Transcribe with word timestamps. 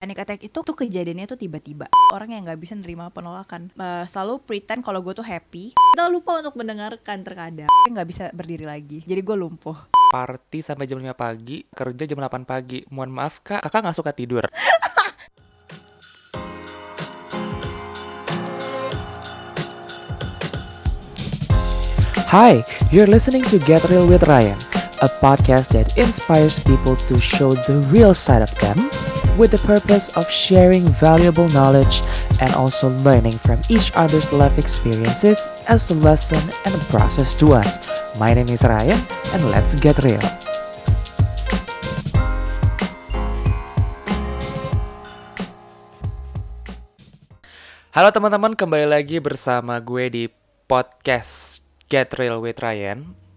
Panic 0.00 0.16
attack 0.16 0.40
itu 0.40 0.64
tuh 0.64 0.72
kejadiannya 0.72 1.28
tuh 1.28 1.36
tiba-tiba. 1.36 1.84
Orang 2.16 2.32
yang 2.32 2.48
nggak 2.48 2.56
bisa 2.56 2.72
nerima 2.72 3.12
penolakan. 3.12 3.68
Eh, 3.68 4.08
selalu 4.08 4.40
pretend 4.48 4.80
kalau 4.80 5.04
gue 5.04 5.12
tuh 5.12 5.20
happy. 5.20 5.76
Kita 5.76 6.08
lupa 6.08 6.40
untuk 6.40 6.56
mendengarkan 6.56 7.20
terkadang. 7.20 7.68
Nggak 7.68 8.08
bisa 8.08 8.32
berdiri 8.32 8.64
lagi. 8.64 9.04
Jadi 9.04 9.20
gue 9.20 9.36
lumpuh. 9.36 9.76
Party 10.08 10.64
sampai 10.64 10.88
jam 10.88 10.96
5 10.96 11.12
pagi, 11.12 11.68
kerja 11.68 12.08
jam 12.08 12.16
8 12.16 12.48
pagi. 12.48 12.80
Mohon 12.88 13.12
maaf 13.12 13.44
kak, 13.44 13.60
kakak 13.60 13.80
nggak 13.84 13.98
suka 14.00 14.16
tidur. 14.16 14.48
Hi, 22.32 22.64
you're 22.88 23.04
listening 23.04 23.44
to 23.52 23.60
Get 23.60 23.84
Real 23.92 24.08
with 24.08 24.24
Ryan, 24.24 24.56
a 25.00 25.08
podcast 25.24 25.72
that 25.72 25.96
inspires 25.96 26.60
people 26.60 26.92
to 27.08 27.16
show 27.16 27.56
the 27.64 27.80
real 27.88 28.12
side 28.12 28.44
of 28.44 28.52
them 28.60 28.76
with 29.40 29.48
the 29.56 29.62
purpose 29.64 30.12
of 30.12 30.28
sharing 30.28 30.84
valuable 31.00 31.48
knowledge 31.56 32.04
and 32.44 32.52
also 32.52 32.92
learning 33.00 33.32
from 33.32 33.56
each 33.72 33.88
other's 33.96 34.28
life 34.28 34.60
experiences 34.60 35.48
as 35.72 35.88
a 35.88 35.96
lesson 36.04 36.40
and 36.68 36.76
a 36.76 36.82
process 36.92 37.32
to 37.32 37.56
us. 37.56 37.80
My 38.20 38.36
name 38.36 38.52
is 38.52 38.60
Ryan, 38.60 39.00
and 39.32 39.48
let's 39.48 39.72
get 39.72 39.96
real. 40.04 40.20
Halo 47.90 48.12
teman-teman, 48.12 48.52
kembali 48.52 48.86
lagi 48.86 49.16
bersama 49.18 49.80
gue 49.80 50.12
di 50.12 50.24
podcast 50.68 51.64
Get 51.88 52.12
Real 52.20 52.38
with 52.44 52.60
Ryan. 52.60 53.29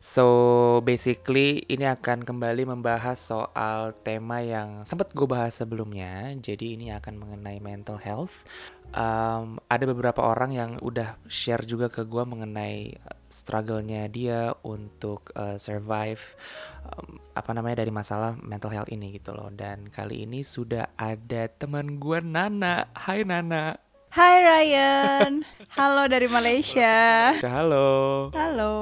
So 0.00 0.80
basically 0.80 1.60
ini 1.68 1.84
akan 1.84 2.24
kembali 2.24 2.64
membahas 2.64 3.20
soal 3.20 3.92
tema 4.00 4.40
yang 4.40 4.80
sempat 4.88 5.12
gue 5.12 5.28
bahas 5.28 5.60
sebelumnya. 5.60 6.32
Jadi 6.40 6.80
ini 6.80 6.88
akan 6.88 7.20
mengenai 7.20 7.60
mental 7.60 8.00
health. 8.00 8.48
Um, 8.96 9.60
ada 9.68 9.84
beberapa 9.84 10.24
orang 10.24 10.56
yang 10.56 10.70
udah 10.80 11.20
share 11.28 11.68
juga 11.68 11.92
ke 11.92 12.08
gue 12.08 12.24
mengenai 12.24 12.96
struggle-nya 13.28 14.08
dia 14.08 14.56
untuk 14.64 15.36
uh, 15.36 15.60
survive 15.60 16.34
um, 16.88 17.20
apa 17.36 17.52
namanya 17.52 17.84
dari 17.84 17.92
masalah 17.92 18.40
mental 18.40 18.72
health 18.72 18.88
ini 18.88 19.20
gitu 19.20 19.36
loh. 19.36 19.52
Dan 19.52 19.92
kali 19.92 20.24
ini 20.24 20.40
sudah 20.48 20.96
ada 20.96 21.44
teman 21.52 22.00
gue 22.00 22.24
Nana. 22.24 22.88
Hai 22.96 23.20
Nana. 23.28 23.89
Hai 24.10 24.42
Ryan. 24.42 25.46
Halo 25.78 26.10
dari 26.10 26.26
Malaysia. 26.26 27.30
Halo. 27.46 28.34
halo. 28.34 28.74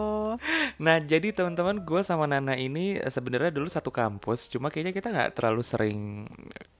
Nah, 0.81 1.05
jadi 1.05 1.37
teman-teman, 1.37 1.85
gue 1.85 2.01
sama 2.01 2.25
Nana 2.25 2.57
ini 2.57 2.97
eh, 2.97 3.13
sebenarnya 3.13 3.53
dulu 3.53 3.69
satu 3.69 3.93
kampus, 3.93 4.49
cuma 4.49 4.73
kayaknya 4.73 4.97
kita 4.97 5.13
nggak 5.13 5.37
terlalu 5.37 5.61
sering 5.61 6.25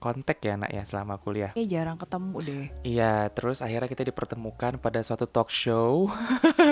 kontak 0.01 0.41
ya, 0.41 0.57
nak 0.57 0.73
ya, 0.73 0.81
selama 0.81 1.21
kuliah. 1.21 1.53
Kayaknya 1.53 1.69
jarang 1.69 1.97
ketemu 2.01 2.37
deh. 2.41 2.65
Iya, 2.81 3.29
terus 3.37 3.61
akhirnya 3.61 3.85
kita 3.85 4.01
dipertemukan 4.09 4.81
pada 4.81 5.05
suatu 5.05 5.29
talk 5.29 5.53
show, 5.53 6.09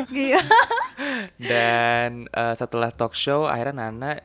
iya. 0.09 0.41
Dan 1.37 2.25
eh, 2.25 2.55
setelah 2.57 2.89
talk 2.89 3.13
show, 3.13 3.45
akhirnya 3.45 3.85
Nana 3.85 4.17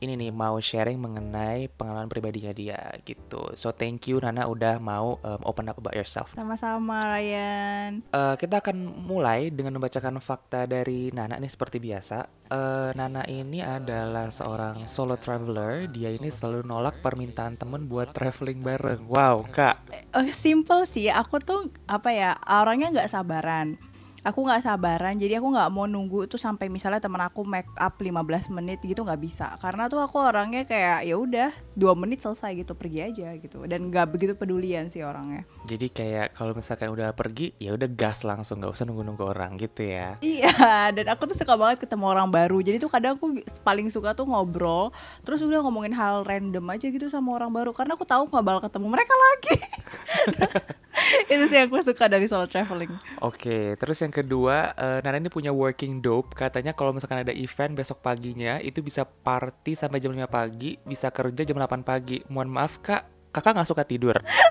ini 0.00 0.16
nih 0.16 0.32
mau 0.32 0.56
sharing 0.56 0.96
mengenai 0.96 1.68
pengalaman 1.76 2.08
pribadinya 2.08 2.52
dia 2.56 2.80
gitu. 3.04 3.52
So 3.52 3.72
thank 3.72 4.08
you 4.08 4.16
Nana 4.20 4.48
udah 4.48 4.80
mau 4.80 5.20
um, 5.20 5.40
open 5.44 5.68
up 5.68 5.76
about 5.76 5.92
yourself. 5.92 6.32
sama-sama 6.32 7.00
Ryan 7.04 8.00
Eh, 8.10 8.34
kita 8.40 8.64
akan 8.64 8.76
mulai 9.06 9.52
dengan 9.52 9.76
membacakan 9.76 10.18
fakta 10.24 10.64
dari 10.64 11.12
Nana 11.12 11.36
nih 11.36 11.52
seperti 11.52 11.76
biasa. 11.78 12.26
Eh, 12.48 12.90
Nana 12.96 13.22
ini 13.28 13.60
adalah 13.60 14.32
seorang 14.32 14.88
solo 14.88 15.20
traveler. 15.20 15.86
Dia 15.92 16.10
ini 16.10 16.32
selalu 16.32 16.64
nolak 16.64 17.04
permintaan 17.04 17.60
temen 17.60 17.86
buat 17.86 18.16
traveling 18.16 18.64
bareng. 18.64 19.04
Wow, 19.06 19.44
kak. 19.52 19.84
Oh, 20.16 20.26
simple 20.32 20.88
sih 20.88 21.12
aku 21.12 21.38
tuh 21.38 21.70
apa 21.86 22.10
ya 22.10 22.30
orangnya 22.48 22.90
nggak 22.90 23.10
sabaran 23.12 23.78
aku 24.26 24.44
nggak 24.44 24.64
sabaran 24.64 25.16
jadi 25.16 25.40
aku 25.40 25.52
nggak 25.52 25.70
mau 25.72 25.88
nunggu 25.88 26.28
tuh 26.28 26.40
sampai 26.40 26.68
misalnya 26.68 27.00
teman 27.00 27.20
aku 27.24 27.44
make 27.44 27.68
up 27.76 27.96
15 27.96 28.52
menit 28.52 28.80
gitu 28.84 29.04
nggak 29.04 29.20
bisa. 29.20 29.56
Karena 29.60 29.86
tuh 29.86 30.00
aku 30.00 30.20
orangnya 30.20 30.64
kayak 30.64 31.04
ya 31.06 31.14
udah 31.16 31.50
dua 31.76 31.92
menit 31.96 32.20
selesai 32.20 32.56
gitu 32.56 32.72
pergi 32.76 33.12
aja 33.12 33.28
gitu. 33.36 33.64
Dan 33.64 33.88
nggak 33.88 34.06
begitu 34.12 34.32
pedulian 34.36 34.88
sih 34.88 35.04
orangnya. 35.04 35.44
Jadi 35.64 35.92
kayak 35.92 36.36
kalau 36.36 36.52
misalkan 36.52 36.92
udah 36.92 37.12
pergi, 37.12 37.52
ya 37.60 37.72
udah 37.76 37.88
gas 37.90 38.22
langsung, 38.26 38.60
nggak 38.60 38.72
usah 38.72 38.84
nunggu-nunggu 38.88 39.24
orang 39.24 39.56
gitu 39.60 39.86
ya. 39.86 40.16
iya 40.20 40.90
dan 40.96 41.06
aku 41.12 41.30
tuh 41.30 41.36
suka 41.36 41.54
banget 41.56 41.84
ketemu 41.84 42.04
orang 42.08 42.28
baru. 42.28 42.58
Jadi 42.60 42.76
tuh 42.82 42.90
kadang 42.92 43.16
aku 43.16 43.40
paling 43.64 43.88
suka 43.88 44.12
tuh 44.12 44.28
ngobrol 44.28 44.92
terus 45.24 45.40
udah 45.40 45.60
ngomongin 45.64 45.92
hal 45.96 46.22
random 46.24 46.64
aja 46.70 46.86
gitu 46.88 47.06
sama 47.08 47.36
orang 47.36 47.50
baru. 47.50 47.70
Karena 47.72 47.96
aku 47.96 48.04
tahu 48.04 48.28
nggak 48.28 48.44
bakal 48.44 48.60
ketemu 48.68 48.86
mereka 48.88 49.14
lagi. 49.14 49.54
Itu 51.32 51.44
sih 51.46 51.56
yang 51.56 51.70
aku 51.70 51.80
suka 51.86 52.10
dari 52.10 52.26
solo 52.26 52.50
traveling. 52.50 52.90
Oke, 53.22 53.78
terus 53.78 54.02
yang 54.02 54.09
kedua, 54.10 54.74
eh, 54.74 54.98
Nana 55.02 55.18
ini 55.18 55.30
punya 55.32 55.54
working 55.54 56.02
dope. 56.04 56.34
Katanya 56.34 56.76
kalau 56.76 56.94
misalkan 56.94 57.22
ada 57.22 57.34
event 57.34 57.74
besok 57.74 58.04
paginya, 58.04 58.58
itu 58.60 58.82
bisa 58.84 59.02
party 59.06 59.74
sampai 59.74 59.98
jam 59.98 60.12
5 60.12 60.28
pagi, 60.30 60.76
bisa 60.82 61.10
kerja 61.10 61.42
jam 61.42 61.56
8 61.56 61.82
pagi. 61.82 62.22
Mohon 62.30 62.50
maaf 62.54 62.78
kak, 62.84 63.32
kakak 63.32 63.56
nggak 63.56 63.68
suka 63.70 63.82
tidur. 63.86 64.16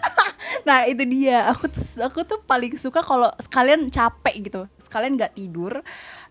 Nah 0.67 0.85
itu 0.85 1.01
dia 1.07 1.49
aku 1.49 1.71
tuh 1.71 1.81
aku 2.03 2.19
tuh 2.27 2.39
paling 2.43 2.75
suka 2.75 3.01
kalau 3.01 3.31
sekalian 3.39 3.87
capek 3.89 4.35
gitu 4.43 4.61
sekalian 4.77 5.15
nggak 5.15 5.33
tidur 5.37 5.81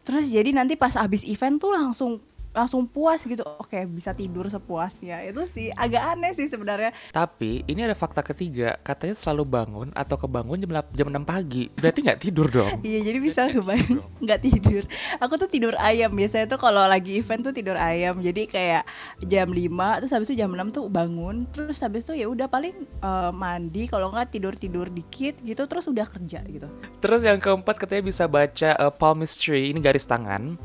terus 0.05 0.29
jadi 0.29 0.53
nanti 0.53 0.77
pas 0.77 0.95
habis 0.95 1.25
event 1.25 1.59
tuh 1.59 1.73
langsung 1.73 2.23
langsung 2.59 2.83
puas 2.91 3.23
gitu. 3.23 3.47
Oke 3.47 3.87
bisa 3.87 4.11
tidur 4.11 4.51
sepuasnya. 4.51 5.23
Itu 5.31 5.47
sih 5.55 5.71
agak 5.71 6.19
aneh 6.19 6.35
sih 6.35 6.51
sebenarnya. 6.51 6.91
Tapi 7.15 7.63
ini 7.71 7.87
ada 7.87 7.95
fakta 7.95 8.27
ketiga, 8.27 8.75
katanya 8.83 9.15
selalu 9.15 9.45
bangun 9.47 9.89
atau 9.95 10.19
kebangun 10.19 10.59
jam, 10.59 10.73
jam 10.91 11.09
6 11.15 11.23
pagi. 11.23 11.71
Berarti 11.79 11.99
nggak 12.03 12.21
tidur 12.21 12.47
dong. 12.51 12.83
iya 12.89 13.01
jadi 13.07 13.19
bisa 13.23 13.47
kebayang. 13.47 14.03
nggak 14.25 14.41
tidur. 14.43 14.83
Aku 15.23 15.39
tuh 15.39 15.47
tidur 15.47 15.75
ayam. 15.79 16.11
Biasanya 16.11 16.51
tuh 16.51 16.59
kalau 16.59 16.83
lagi 16.85 17.23
event 17.23 17.47
tuh 17.47 17.55
tidur 17.55 17.79
ayam. 17.79 18.19
Jadi 18.19 18.51
kayak 18.51 18.83
jam 19.23 19.49
5 19.49 20.01
terus 20.03 20.13
habis 20.13 20.27
itu 20.35 20.43
jam 20.43 20.51
6 20.51 20.75
tuh 20.75 20.85
bangun. 20.91 21.47
Terus 21.55 21.79
habis 21.81 22.03
itu 22.03 22.19
ya 22.19 22.27
udah 22.27 22.51
paling 22.51 22.75
eh, 22.83 23.31
mandi. 23.31 23.87
Kalau 23.87 24.11
nggak 24.11 24.35
tidur 24.35 24.59
tidur 24.59 24.91
dikit 24.91 25.39
gitu 25.47 25.63
terus 25.71 25.87
udah 25.87 26.07
kerja 26.09 26.43
gitu. 26.49 26.67
Terus 26.99 27.23
yang 27.23 27.39
keempat 27.39 27.79
katanya 27.79 28.03
bisa 28.11 28.25
baca 28.27 28.71
uh, 28.79 28.93
palmistry, 28.93 29.71
ini 29.71 29.79
garis 29.79 30.09
tangan. 30.09 30.59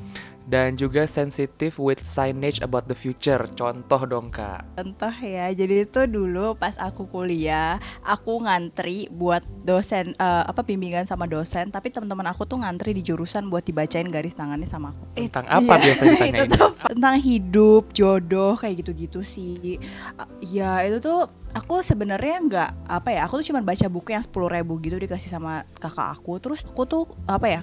Dan 0.44 0.76
juga 0.76 1.08
sensitive 1.08 1.80
with 1.80 2.04
signage 2.04 2.60
about 2.60 2.86
the 2.86 2.94
future. 2.94 3.48
Contoh 3.50 4.04
dong 4.04 4.28
kak. 4.28 4.68
Entah 4.76 5.16
ya, 5.16 5.48
jadi 5.50 5.84
itu 5.84 6.04
dulu 6.04 6.54
pas 6.54 6.76
aku 6.76 7.08
kuliah, 7.08 7.80
aku 8.02 8.44
ngantri 8.44 9.08
buat 9.08 9.40
dosen 9.64 10.12
eh, 10.14 10.44
apa 10.44 10.60
bimbingan 10.62 11.04
sama 11.04 11.26
dosen, 11.26 11.70
tapi 11.70 11.90
teman-teman 11.90 12.28
aku 12.28 12.44
tuh 12.44 12.60
ngantri 12.60 12.92
di 12.92 13.02
jurusan 13.02 13.48
buat 13.48 13.64
dibacain 13.64 14.06
garis 14.06 14.36
tangannya 14.36 14.68
sama 14.68 14.92
aku. 14.92 15.04
Eh, 15.16 15.32
Tentang 15.32 15.48
apa 15.48 15.74
biasanya 15.80 16.12
itu 16.28 16.44
ditanyain? 16.44 16.52
tuh 16.52 16.70
tentang 16.92 17.16
hidup, 17.18 17.84
jodoh 17.92 18.54
kayak 18.54 18.84
gitu-gitu 18.84 19.24
sih. 19.24 19.80
Ah, 20.16 20.28
Ya 20.44 20.84
itu 20.84 21.00
tuh 21.00 21.26
aku 21.52 21.80
sebenarnya 21.80 22.36
nggak 22.44 22.70
apa 22.92 23.10
ya, 23.10 23.24
aku 23.24 23.40
tuh 23.40 23.56
cuma 23.56 23.64
baca 23.64 23.88
buku 23.88 24.12
yang 24.12 24.22
sepuluh 24.22 24.52
ribu 24.52 24.76
gitu 24.80 25.00
dikasih 25.00 25.32
sama 25.32 25.64
kakak 25.80 26.20
aku, 26.20 26.36
terus 26.38 26.68
aku 26.68 26.84
tuh 26.84 27.04
apa 27.24 27.48
ya 27.48 27.62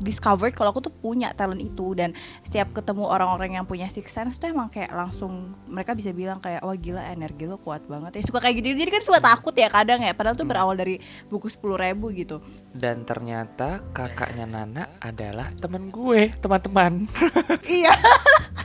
discovered 0.00 0.56
kalau 0.56 0.74
aku 0.74 0.84
tuh 0.88 0.94
punya 0.94 1.30
talent 1.36 1.60
itu 1.60 1.94
dan 1.94 2.16
setiap 2.42 2.74
ketemu 2.74 3.06
orang-orang 3.06 3.60
yang 3.60 3.66
punya 3.68 3.86
six 3.86 4.10
sense 4.10 4.36
tuh 4.36 4.50
emang 4.50 4.68
kayak 4.72 4.90
langsung 4.92 5.54
mereka 5.68 5.94
bisa 5.94 6.10
bilang 6.10 6.42
kayak 6.42 6.64
wah 6.64 6.76
gila 6.76 7.02
energi 7.08 7.46
lo 7.46 7.60
kuat 7.60 7.84
banget. 7.86 8.18
Ya 8.18 8.22
suka 8.24 8.40
kayak 8.42 8.60
gitu. 8.62 8.76
Jadi 8.76 8.90
kan 8.90 9.02
suka 9.04 9.20
takut 9.22 9.54
ya 9.56 9.68
kadang 9.70 10.00
ya 10.02 10.12
padahal 10.16 10.36
tuh 10.36 10.48
berawal 10.48 10.74
dari 10.74 10.98
buku 11.28 11.46
sepuluh 11.46 11.78
ribu 11.78 12.10
gitu. 12.10 12.42
Dan 12.70 13.04
ternyata 13.04 13.84
kakaknya 13.94 14.46
Nana 14.46 14.84
adalah 14.98 15.52
temen 15.56 15.88
gue, 15.88 16.34
teman-teman. 16.40 17.06
iya. 17.80 17.94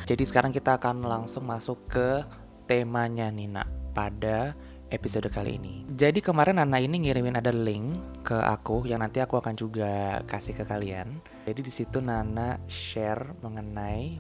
Jadi 0.05 0.23
sekarang 0.25 0.53
kita 0.53 0.77
akan 0.77 1.05
langsung 1.05 1.45
masuk 1.45 1.89
ke 1.89 2.25
temanya 2.65 3.29
Nina. 3.29 3.65
Pada 3.95 4.51
episode 4.94 5.29
kali 5.34 5.57
ini. 5.57 5.85
Jadi 5.94 6.22
kemarin 6.22 6.62
Nana 6.62 6.77
ini 6.77 7.01
ngirimin 7.01 7.39
ada 7.39 7.50
link 7.50 8.21
ke 8.21 8.38
aku 8.38 8.86
yang 8.86 9.01
nanti 9.01 9.21
aku 9.21 9.38
akan 9.39 9.54
juga 9.57 10.21
kasih 10.30 10.54
ke 10.57 10.63
kalian. 10.65 11.21
Jadi 11.45 11.62
di 11.62 11.71
situ 11.74 12.01
Nana 12.01 12.62
share 12.69 13.38
mengenai 13.42 14.19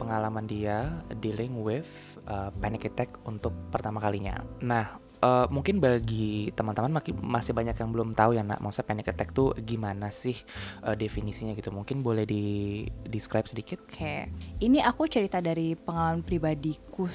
pengalaman 0.00 0.48
dia 0.48 1.04
dealing 1.20 1.60
with 1.60 2.16
uh, 2.24 2.48
panic 2.56 2.88
attack 2.88 3.20
untuk 3.28 3.52
pertama 3.68 4.00
kalinya. 4.00 4.40
Nah, 4.64 4.96
uh, 5.20 5.46
mungkin 5.52 5.78
bagi 5.78 6.48
teman-teman 6.56 6.96
masih 7.20 7.52
banyak 7.52 7.76
yang 7.76 7.92
belum 7.92 8.16
tahu 8.16 8.32
ya 8.36 8.42
nak, 8.42 8.64
maksudnya 8.64 8.88
panic 8.88 9.12
attack 9.12 9.36
tuh 9.36 9.52
gimana 9.60 10.08
sih 10.08 10.36
uh, 10.88 10.96
definisinya 10.96 11.52
gitu. 11.52 11.68
Mungkin 11.68 12.00
boleh 12.00 12.24
di 12.24 12.44
describe 13.04 13.44
sedikit. 13.44 13.84
Oke, 13.84 14.32
ini 14.64 14.80
aku 14.80 15.04
cerita 15.04 15.44
dari 15.44 15.76
pengalaman 15.76 16.24
pribadiku 16.24 17.06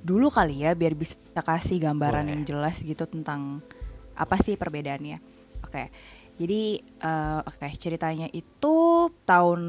dulu 0.00 0.32
kali 0.32 0.64
ya, 0.64 0.72
biar 0.74 0.96
bisa 0.96 1.16
kasih 1.34 1.80
gambaran 1.80 2.26
Boleh. 2.26 2.32
yang 2.34 2.42
jelas 2.44 2.76
gitu 2.80 3.04
tentang 3.08 3.60
apa 4.16 4.36
sih 4.40 4.56
perbedaannya. 4.56 5.18
Oke, 5.60 5.92
jadi 6.40 6.80
eh, 6.80 7.40
oke 7.44 7.68
ceritanya 7.76 8.28
itu 8.32 8.76
tahun 9.28 9.60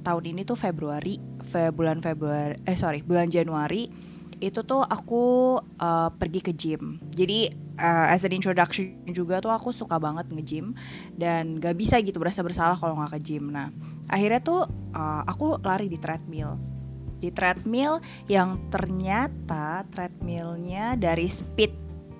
tahun 0.00 0.24
ini 0.32 0.48
tuh 0.48 0.56
Februari, 0.56 1.20
fe, 1.44 1.68
bulan 1.68 2.00
Februari, 2.00 2.56
eh 2.64 2.76
sorry 2.76 3.04
bulan 3.04 3.28
Januari 3.28 4.16
itu 4.36 4.60
tuh 4.68 4.84
aku 4.84 5.56
uh, 5.80 6.12
pergi 6.12 6.40
ke 6.44 6.52
gym. 6.52 7.00
Jadi 7.08 7.48
uh, 7.80 8.12
as 8.12 8.24
an 8.28 8.36
introduction 8.36 9.00
juga 9.08 9.40
tuh 9.40 9.48
aku 9.48 9.72
suka 9.72 9.96
banget 9.96 10.28
nge-gym 10.28 10.76
dan 11.16 11.56
gak 11.56 11.72
bisa 11.72 11.96
gitu 12.04 12.20
berasa 12.20 12.44
bersalah 12.44 12.76
kalau 12.76 13.00
nggak 13.00 13.16
ke 13.16 13.20
gym. 13.32 13.48
Nah 13.48 13.72
akhirnya 14.12 14.44
tuh 14.44 14.68
uh, 14.92 15.22
aku 15.24 15.56
lari 15.64 15.88
di 15.88 15.96
treadmill. 15.96 16.75
Di 17.18 17.32
treadmill 17.32 17.98
yang 18.28 18.60
ternyata 18.68 19.84
treadmillnya 19.92 21.00
dari 21.00 21.26
speed 21.30 21.72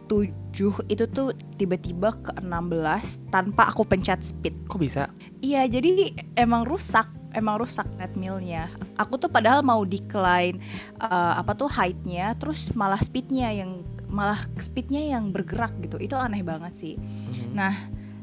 7 0.06 0.86
itu 0.86 1.04
tuh 1.10 1.34
tiba-tiba 1.58 2.14
ke 2.14 2.30
16 2.38 3.32
tanpa 3.34 3.74
aku 3.74 3.82
pencet 3.82 4.22
speed. 4.22 4.54
Kok 4.70 4.78
bisa? 4.78 5.10
Iya, 5.42 5.66
jadi 5.66 6.14
emang 6.38 6.64
rusak 6.64 7.10
emang 7.36 7.60
rusak 7.60 7.84
treadmillnya. 8.00 8.72
Aku 8.96 9.20
tuh 9.20 9.28
padahal 9.28 9.60
mau 9.60 9.84
decline 9.84 10.56
uh, 11.04 11.36
apa 11.36 11.52
tuh 11.52 11.68
heightnya, 11.68 12.32
terus 12.40 12.72
malah 12.72 12.98
speednya 13.04 13.52
yang 13.52 13.84
malah 14.08 14.48
speednya 14.56 15.18
yang 15.18 15.28
bergerak 15.30 15.76
gitu. 15.84 16.00
Itu 16.00 16.16
aneh 16.16 16.40
banget 16.40 16.72
sih. 16.80 16.94
Mm-hmm. 16.96 17.52
Nah 17.52 17.74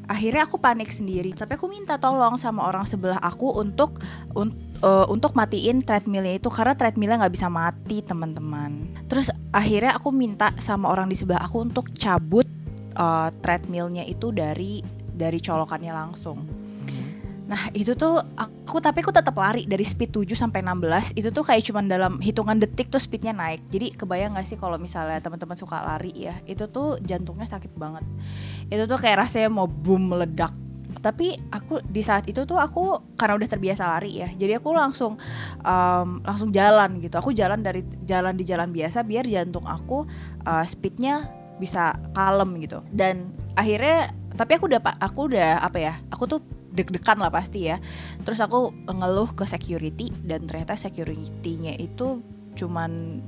akhirnya 0.09 0.49
aku 0.49 0.57
panik 0.57 0.89
sendiri. 0.89 1.31
Tapi 1.37 1.55
aku 1.55 1.69
minta 1.69 2.01
tolong 2.01 2.35
sama 2.41 2.65
orang 2.65 2.89
sebelah 2.89 3.21
aku 3.21 3.53
untuk 3.53 4.01
un, 4.33 4.51
uh, 4.83 5.07
untuk 5.07 5.31
matiin 5.33 5.81
treadmillnya 5.81 6.37
itu 6.37 6.51
karena 6.51 6.75
treadmillnya 6.75 7.23
nggak 7.23 7.33
bisa 7.33 7.47
mati 7.47 8.03
teman-teman. 8.03 8.91
Terus 9.07 9.31
akhirnya 9.55 9.95
aku 9.95 10.11
minta 10.11 10.51
sama 10.59 10.91
orang 10.91 11.07
di 11.07 11.15
sebelah 11.15 11.41
aku 11.41 11.63
untuk 11.63 11.89
cabut 11.95 12.45
uh, 12.99 13.31
treadmillnya 13.39 14.03
itu 14.03 14.35
dari 14.35 14.83
dari 15.15 15.39
colokannya 15.39 15.93
langsung 15.95 16.63
Nah 17.43 17.67
itu 17.75 17.91
tuh 17.93 18.23
aku 18.39 18.79
tapi 18.79 19.03
aku 19.03 19.11
tetap 19.11 19.35
lari 19.35 19.67
dari 19.67 19.83
speed 19.83 20.15
7 20.15 20.31
sampai 20.33 20.63
16 20.63 21.19
itu 21.19 21.29
tuh 21.29 21.43
kayak 21.43 21.63
cuman 21.67 21.85
dalam 21.91 22.13
hitungan 22.23 22.55
detik 22.55 22.87
tuh 22.87 22.97
speednya 22.97 23.35
naik. 23.35 23.61
Jadi 23.67 23.93
kebayang 23.93 24.39
gak 24.39 24.47
sih 24.47 24.55
kalau 24.55 24.79
misalnya 24.79 25.19
teman-teman 25.19 25.59
suka 25.59 25.83
lari 25.83 26.15
ya 26.15 26.39
itu 26.47 26.65
tuh 26.71 26.97
jantungnya 27.03 27.45
sakit 27.45 27.75
banget. 27.75 28.01
Itu 28.71 28.87
tuh 28.87 28.97
kayak 28.97 29.27
rasanya 29.27 29.51
mau 29.51 29.67
boom 29.67 30.15
meledak. 30.15 30.55
Tapi 30.99 31.37
aku 31.49 31.81
di 31.85 32.01
saat 32.03 32.27
itu 32.29 32.43
tuh 32.43 32.59
aku 32.59 33.15
karena 33.17 33.39
udah 33.39 33.49
terbiasa 33.49 33.87
lari 33.87 34.21
ya, 34.21 34.29
jadi 34.35 34.59
aku 34.59 34.75
langsung 34.75 35.17
um, 35.63 36.21
langsung 36.21 36.53
jalan 36.53 36.99
gitu. 36.99 37.15
Aku 37.17 37.31
jalan 37.31 37.63
dari 37.63 37.81
jalan 38.03 38.37
di 38.37 38.43
jalan 38.43 38.69
biasa 38.69 39.01
biar 39.07 39.25
jantung 39.25 39.65
aku 39.65 40.05
uh, 40.45 40.65
speednya 40.67 41.27
bisa 41.57 41.95
kalem 42.13 42.59
gitu. 42.61 42.83
Dan 42.91 43.33
akhirnya 43.57 44.11
tapi 44.33 44.57
aku 44.57 44.65
udah 44.69 44.81
aku 44.99 45.19
udah 45.31 45.61
apa 45.61 45.77
ya? 45.79 45.93
Aku 46.09 46.25
tuh 46.25 46.41
deg-degan 46.73 47.21
lah 47.21 47.29
pasti 47.29 47.69
ya 47.69 47.77
terus 48.25 48.41
aku 48.41 48.73
ngeluh 48.89 49.29
ke 49.37 49.45
security 49.45 50.09
dan 50.25 50.49
ternyata 50.49 50.73
securitynya 50.73 51.77
itu 51.77 52.25
cuman 52.57 53.21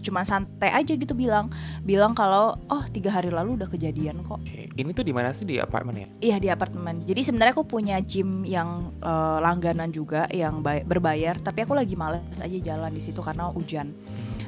cuman 0.00 0.24
santai 0.26 0.70
aja 0.74 0.92
gitu 0.94 1.14
bilang 1.14 1.48
bilang 1.82 2.12
kalau 2.12 2.58
oh 2.68 2.84
tiga 2.90 3.14
hari 3.14 3.30
lalu 3.30 3.60
udah 3.60 3.68
kejadian 3.70 4.24
kok. 4.26 4.42
Ini 4.50 4.90
tuh 4.90 5.06
di 5.06 5.14
mana 5.14 5.30
sih? 5.30 5.46
Di 5.46 5.60
apartemen 5.62 5.94
ya? 5.94 6.08
Iya 6.20 6.36
di 6.40 6.48
apartemen. 6.50 7.04
Jadi 7.06 7.20
sebenarnya 7.22 7.54
aku 7.54 7.66
punya 7.66 8.00
gym 8.02 8.42
yang 8.42 8.90
uh, 9.04 9.38
langganan 9.38 9.92
juga 9.94 10.26
yang 10.32 10.64
berbayar 10.64 11.38
tapi 11.38 11.62
aku 11.62 11.76
lagi 11.76 11.94
males 11.94 12.40
aja 12.40 12.58
jalan 12.58 12.90
di 12.90 13.02
situ 13.02 13.20
karena 13.22 13.50
hujan. 13.52 13.94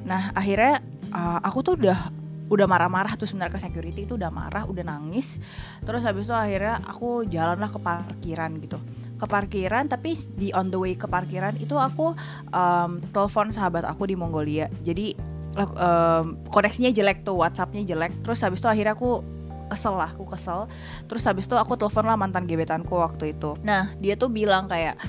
Nah 0.07 0.35
akhirnya 0.35 0.83
uh, 1.13 1.39
aku 1.43 1.63
tuh 1.63 1.75
udah 1.79 2.27
udah 2.47 2.67
marah-marah 2.71 3.19
tuh 3.19 3.27
sebenarnya 3.27 3.59
ke 3.59 3.61
security 3.63 4.07
itu 4.07 4.15
udah 4.15 4.31
marah 4.31 4.63
udah 4.67 4.87
nangis. 4.87 5.43
Terus 5.83 6.07
habis 6.07 6.31
itu 6.31 6.35
akhirnya 6.35 6.79
aku 6.87 7.27
jalanlah 7.27 7.71
ke 7.71 7.79
parkiran 7.83 8.51
gitu. 8.63 8.79
Ke 9.19 9.27
parkiran 9.27 9.91
tapi 9.91 10.15
di 10.37 10.55
on 10.55 10.71
the 10.71 10.79
way 10.79 10.95
ke 10.95 11.11
parkiran 11.11 11.59
itu 11.59 11.75
aku 11.75 12.15
um, 12.55 13.03
telepon 13.11 13.51
sahabat 13.51 13.83
aku 13.83 14.07
di 14.07 14.15
Mongolia. 14.15 14.71
Jadi 14.87 15.36
um, 15.57 16.37
koneksinya 16.53 16.93
jelek 16.93 17.25
tuh 17.25 17.41
WhatsAppnya 17.41 17.83
jelek. 17.83 18.13
Terus 18.21 18.39
habis 18.45 18.61
itu 18.61 18.69
akhirnya 18.69 18.93
aku 18.93 19.25
kesel 19.67 19.97
lah 19.99 20.13
aku 20.13 20.29
kesel. 20.29 20.71
Terus 21.09 21.23
habis 21.27 21.49
itu 21.49 21.57
aku 21.57 21.75
telepon 21.75 22.07
lah 22.07 22.15
mantan 22.15 22.45
gebetanku 22.45 22.95
waktu 22.97 23.33
itu. 23.35 23.57
Nah 23.65 23.93
dia 23.99 24.15
tuh 24.15 24.31
bilang 24.31 24.69
kayak 24.71 25.01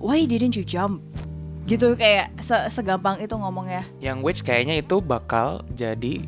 why 0.00 0.24
didn't 0.24 0.56
you 0.56 0.64
jump? 0.66 1.04
Gitu 1.68 1.94
kayak 1.94 2.34
se 2.42 2.56
segampang 2.72 3.20
itu 3.22 3.36
ngomongnya. 3.36 3.86
Yang 4.02 4.18
which 4.24 4.40
kayaknya 4.42 4.82
itu 4.82 4.98
bakal 4.98 5.62
jadi 5.76 6.24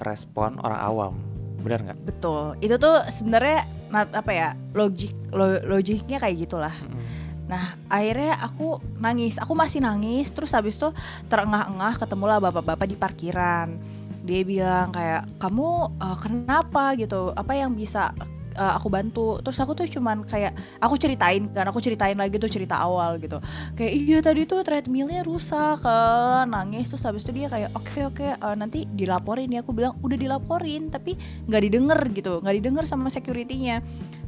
respon 0.00 0.56
orang 0.62 0.80
awam. 0.80 1.14
Benar 1.60 1.82
nggak? 1.82 1.98
Betul. 2.06 2.56
Itu 2.62 2.78
tuh 2.78 3.04
sebenarnya 3.10 3.66
apa 3.92 4.32
ya 4.32 4.48
logik 4.72 5.12
lo, 5.34 5.60
logiknya 5.66 6.22
kayak 6.22 6.46
gitulah. 6.46 6.72
Hmm. 6.72 7.04
Nah 7.46 7.78
akhirnya 7.86 8.34
aku 8.42 8.82
nangis. 8.98 9.38
Aku 9.38 9.54
masih 9.54 9.82
nangis 9.82 10.30
terus 10.34 10.50
habis 10.50 10.76
tuh 10.76 10.90
terengah-engah 11.30 11.94
ketemulah 11.98 12.42
bapak-bapak 12.42 12.86
di 12.90 12.96
parkiran. 12.98 13.78
Dia 14.26 14.42
bilang 14.42 14.90
kayak 14.90 15.38
kamu 15.38 15.94
uh, 16.02 16.16
kenapa 16.18 16.98
gitu? 16.98 17.30
Apa 17.38 17.54
yang 17.54 17.78
bisa 17.78 18.10
uh, 18.58 18.72
aku 18.74 18.90
bantu? 18.90 19.38
Terus 19.38 19.62
aku 19.62 19.78
tuh 19.78 19.86
cuman 19.86 20.26
kayak 20.26 20.50
aku 20.82 20.98
ceritain 20.98 21.46
kan 21.54 21.70
aku 21.70 21.78
ceritain 21.78 22.18
lagi 22.18 22.34
tuh 22.42 22.50
cerita 22.50 22.82
awal 22.82 23.22
gitu. 23.22 23.38
Kayak 23.78 23.92
iya 23.94 24.18
tadi 24.18 24.42
tuh 24.42 24.66
treadmillnya 24.66 25.22
rusak 25.22 25.86
uh, 25.86 26.42
nangis. 26.42 26.90
Terus 26.90 27.06
habis 27.06 27.22
itu 27.22 27.38
dia 27.38 27.46
kayak 27.46 27.70
oke 27.78 27.86
okay, 27.86 28.02
oke 28.02 28.18
okay, 28.18 28.34
uh, 28.42 28.58
nanti 28.58 28.90
dilaporin. 28.90 29.54
Ya 29.54 29.62
aku 29.62 29.70
bilang 29.70 29.94
udah 30.02 30.18
dilaporin 30.18 30.90
tapi 30.90 31.14
nggak 31.46 31.62
didengar 31.62 32.00
gitu 32.10 32.42
nggak 32.42 32.56
didengar 32.58 32.84
sama 32.90 33.06
securitynya 33.06 33.78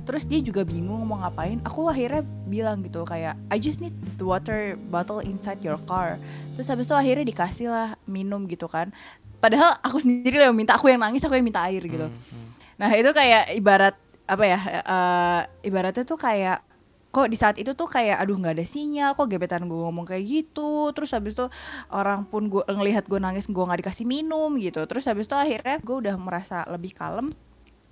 terus 0.08 0.24
dia 0.24 0.40
juga 0.40 0.64
bingung 0.64 1.04
mau 1.04 1.20
ngapain. 1.20 1.60
Aku 1.68 1.84
akhirnya 1.84 2.24
bilang 2.48 2.80
gitu 2.80 3.04
kayak 3.04 3.36
I 3.52 3.60
just 3.60 3.84
need 3.84 3.92
the 4.16 4.24
water 4.24 4.80
bottle 4.88 5.20
inside 5.20 5.60
your 5.60 5.76
car. 5.84 6.16
Terus 6.56 6.72
habis 6.72 6.88
itu 6.88 6.96
akhirnya 6.96 7.28
dikasih 7.28 7.68
lah 7.68 7.88
minum 8.08 8.48
gitu 8.48 8.64
kan. 8.64 8.88
Padahal 9.36 9.76
aku 9.84 10.00
sendiri 10.00 10.40
yang 10.40 10.56
minta 10.56 10.80
aku 10.80 10.88
yang 10.88 11.04
nangis 11.04 11.20
aku 11.28 11.36
yang 11.36 11.44
minta 11.44 11.60
air 11.68 11.84
gitu. 11.84 12.08
Hmm, 12.08 12.16
hmm. 12.16 12.48
nah 12.80 12.88
itu 12.96 13.12
kayak 13.12 13.52
ibarat 13.52 13.94
apa 14.24 14.44
ya 14.48 14.58
uh, 14.88 15.40
ibaratnya 15.60 16.08
tuh 16.08 16.16
kayak 16.16 16.64
kok 17.08 17.28
di 17.28 17.36
saat 17.36 17.56
itu 17.60 17.72
tuh 17.72 17.88
kayak 17.88 18.20
aduh 18.20 18.36
nggak 18.36 18.60
ada 18.60 18.66
sinyal 18.68 19.16
kok 19.16 19.28
gebetan 19.28 19.68
gue 19.68 19.76
ngomong 19.76 20.08
kayak 20.08 20.24
gitu. 20.24 20.88
Terus 20.96 21.12
habis 21.12 21.36
itu 21.36 21.44
orang 21.92 22.24
pun 22.24 22.48
gue 22.48 22.64
ngelihat 22.64 23.04
gue 23.04 23.20
nangis 23.20 23.44
gue 23.44 23.60
nggak 23.60 23.84
dikasih 23.84 24.08
minum 24.08 24.56
gitu. 24.56 24.88
Terus 24.88 25.04
habis 25.04 25.28
itu 25.28 25.36
akhirnya 25.36 25.76
gue 25.84 25.96
udah 26.00 26.16
merasa 26.16 26.64
lebih 26.72 26.96
kalem 26.96 27.28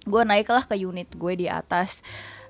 gue 0.06 0.22
naiklah 0.22 0.64
ke 0.64 0.78
unit 0.78 1.10
gue 1.12 1.32
di 1.34 1.46
atas. 1.50 2.00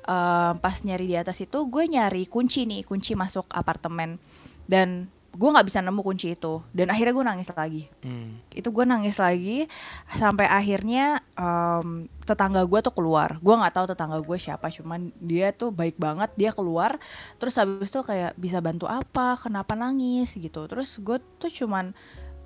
Uh, 0.06 0.54
pas 0.62 0.78
nyari 0.86 1.10
di 1.10 1.16
atas 1.18 1.42
itu 1.42 1.66
gue 1.66 1.82
nyari 1.90 2.30
kunci 2.30 2.62
nih 2.62 2.86
kunci 2.86 3.18
masuk 3.18 3.50
apartemen. 3.50 4.22
Dan 4.70 5.10
gue 5.36 5.48
nggak 5.52 5.68
bisa 5.68 5.84
nemu 5.84 6.00
kunci 6.00 6.32
itu. 6.32 6.64
Dan 6.72 6.88
akhirnya 6.88 7.12
gue 7.12 7.24
nangis 7.24 7.48
lagi. 7.52 7.84
Hmm. 8.00 8.40
itu 8.56 8.72
gue 8.72 8.84
nangis 8.88 9.20
lagi 9.20 9.68
sampai 10.08 10.48
akhirnya 10.48 11.20
um, 11.36 12.08
tetangga 12.24 12.64
gue 12.64 12.80
tuh 12.80 12.94
keluar. 12.96 13.36
Gue 13.44 13.52
nggak 13.52 13.74
tahu 13.76 13.86
tetangga 13.92 14.18
gue 14.24 14.38
siapa 14.40 14.72
cuman 14.72 15.12
dia 15.20 15.52
tuh 15.52 15.70
baik 15.70 16.00
banget 16.00 16.32
dia 16.34 16.50
keluar. 16.56 16.96
Terus 17.36 17.60
habis 17.60 17.92
itu 17.92 18.00
kayak 18.00 18.32
bisa 18.40 18.58
bantu 18.64 18.88
apa? 18.88 19.36
Kenapa 19.36 19.76
nangis? 19.76 20.34
gitu. 20.40 20.64
Terus 20.66 20.96
gue 20.98 21.20
tuh 21.36 21.52
cuman 21.52 21.92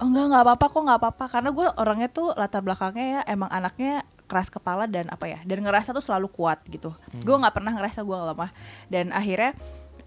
oh, 0.03 0.07
enggak 0.11 0.27
nggak 0.35 0.43
apa-apa 0.45 0.65
kok 0.67 0.83
nggak 0.83 1.01
apa-apa. 1.01 1.25
Karena 1.31 1.51
gue 1.55 1.67
orangnya 1.79 2.09
tuh 2.11 2.35
latar 2.35 2.61
belakangnya 2.67 3.07
ya 3.07 3.21
emang 3.31 3.49
anaknya 3.55 4.03
keras 4.31 4.47
kepala 4.47 4.87
dan 4.87 5.11
apa 5.11 5.27
ya 5.27 5.43
dan 5.43 5.59
ngerasa 5.67 5.91
tuh 5.91 6.05
selalu 6.05 6.31
kuat 6.31 6.63
gitu. 6.71 6.95
Hmm. 7.11 7.27
gue 7.27 7.35
nggak 7.35 7.55
pernah 7.59 7.75
ngerasa 7.75 8.07
gue 8.07 8.15
lemah 8.15 8.51
dan 8.87 9.11
akhirnya 9.11 9.59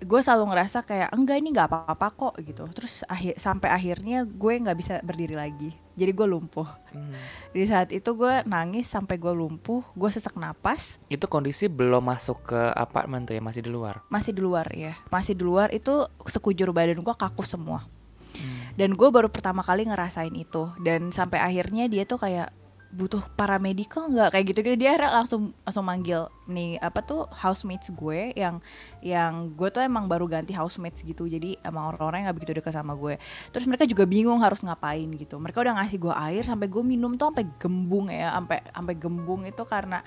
gue 0.04 0.20
selalu 0.20 0.52
ngerasa 0.52 0.84
kayak 0.84 1.10
enggak 1.16 1.38
ini 1.40 1.50
nggak 1.56 1.68
apa-apa 1.72 2.08
kok 2.14 2.34
gitu. 2.44 2.68
Terus 2.76 3.08
akhir 3.08 3.40
sampai 3.40 3.72
akhirnya 3.72 4.28
gue 4.28 4.54
nggak 4.60 4.78
bisa 4.78 4.94
berdiri 5.02 5.36
lagi. 5.40 5.72
Jadi 5.94 6.12
gue 6.12 6.28
lumpuh. 6.28 6.68
Hmm. 6.94 7.18
di 7.50 7.66
saat 7.66 7.90
itu 7.90 8.14
gue 8.14 8.46
nangis 8.46 8.86
sampai 8.86 9.18
gue 9.18 9.34
lumpuh 9.34 9.82
gue 9.96 10.10
sesak 10.12 10.36
napas. 10.38 11.02
Itu 11.08 11.26
kondisi 11.26 11.72
belum 11.72 12.04
masuk 12.06 12.54
ke 12.54 12.62
apartemen 12.74 13.26
tuh 13.26 13.34
ya 13.34 13.42
masih 13.42 13.62
di 13.66 13.72
luar? 13.72 14.04
Masih 14.12 14.32
di 14.36 14.42
luar 14.44 14.68
ya 14.74 14.94
masih 15.10 15.34
di 15.34 15.44
luar 15.46 15.70
itu 15.74 16.06
sekujur 16.28 16.70
badan 16.76 17.02
gue 17.02 17.16
kaku 17.16 17.44
semua. 17.48 17.88
Hmm. 18.34 18.74
dan 18.74 18.98
gue 18.98 19.10
baru 19.14 19.30
pertama 19.30 19.62
kali 19.62 19.86
ngerasain 19.86 20.34
itu. 20.34 20.74
Dan 20.82 21.14
sampai 21.14 21.38
akhirnya 21.38 21.86
dia 21.86 22.02
tuh 22.10 22.18
kayak 22.18 22.50
butuh 22.94 23.26
paramedical 23.34 24.06
nggak? 24.08 24.38
Kayak 24.38 24.46
gitu 24.54 24.60
gitu 24.62 24.78
dia 24.78 24.94
langsung 24.96 25.52
langsung 25.66 25.86
manggil 25.86 26.30
nih 26.46 26.78
apa 26.78 27.02
tuh 27.02 27.26
housemates 27.34 27.90
gue 27.90 28.32
yang 28.38 28.62
yang 29.02 29.52
gue 29.58 29.70
tuh 29.74 29.82
emang 29.82 30.06
baru 30.06 30.30
ganti 30.30 30.54
housemates 30.54 31.02
gitu. 31.02 31.26
Jadi 31.26 31.58
emang 31.66 31.98
orang-orang 31.98 32.30
nggak 32.30 32.38
begitu 32.38 32.52
dekat 32.62 32.78
sama 32.78 32.94
gue. 32.94 33.18
Terus 33.50 33.66
mereka 33.66 33.90
juga 33.90 34.06
bingung 34.06 34.40
harus 34.40 34.62
ngapain 34.62 35.10
gitu. 35.18 35.42
Mereka 35.42 35.60
udah 35.60 35.74
ngasih 35.82 35.98
gue 35.98 36.14
air 36.14 36.44
sampai 36.46 36.70
gue 36.70 36.84
minum 36.86 37.18
tuh 37.18 37.34
sampai 37.34 37.46
gembung 37.58 38.14
ya. 38.14 38.32
Sampai 38.38 38.62
sampai 38.70 38.96
gembung 38.96 39.42
itu 39.44 39.64
karena 39.66 40.00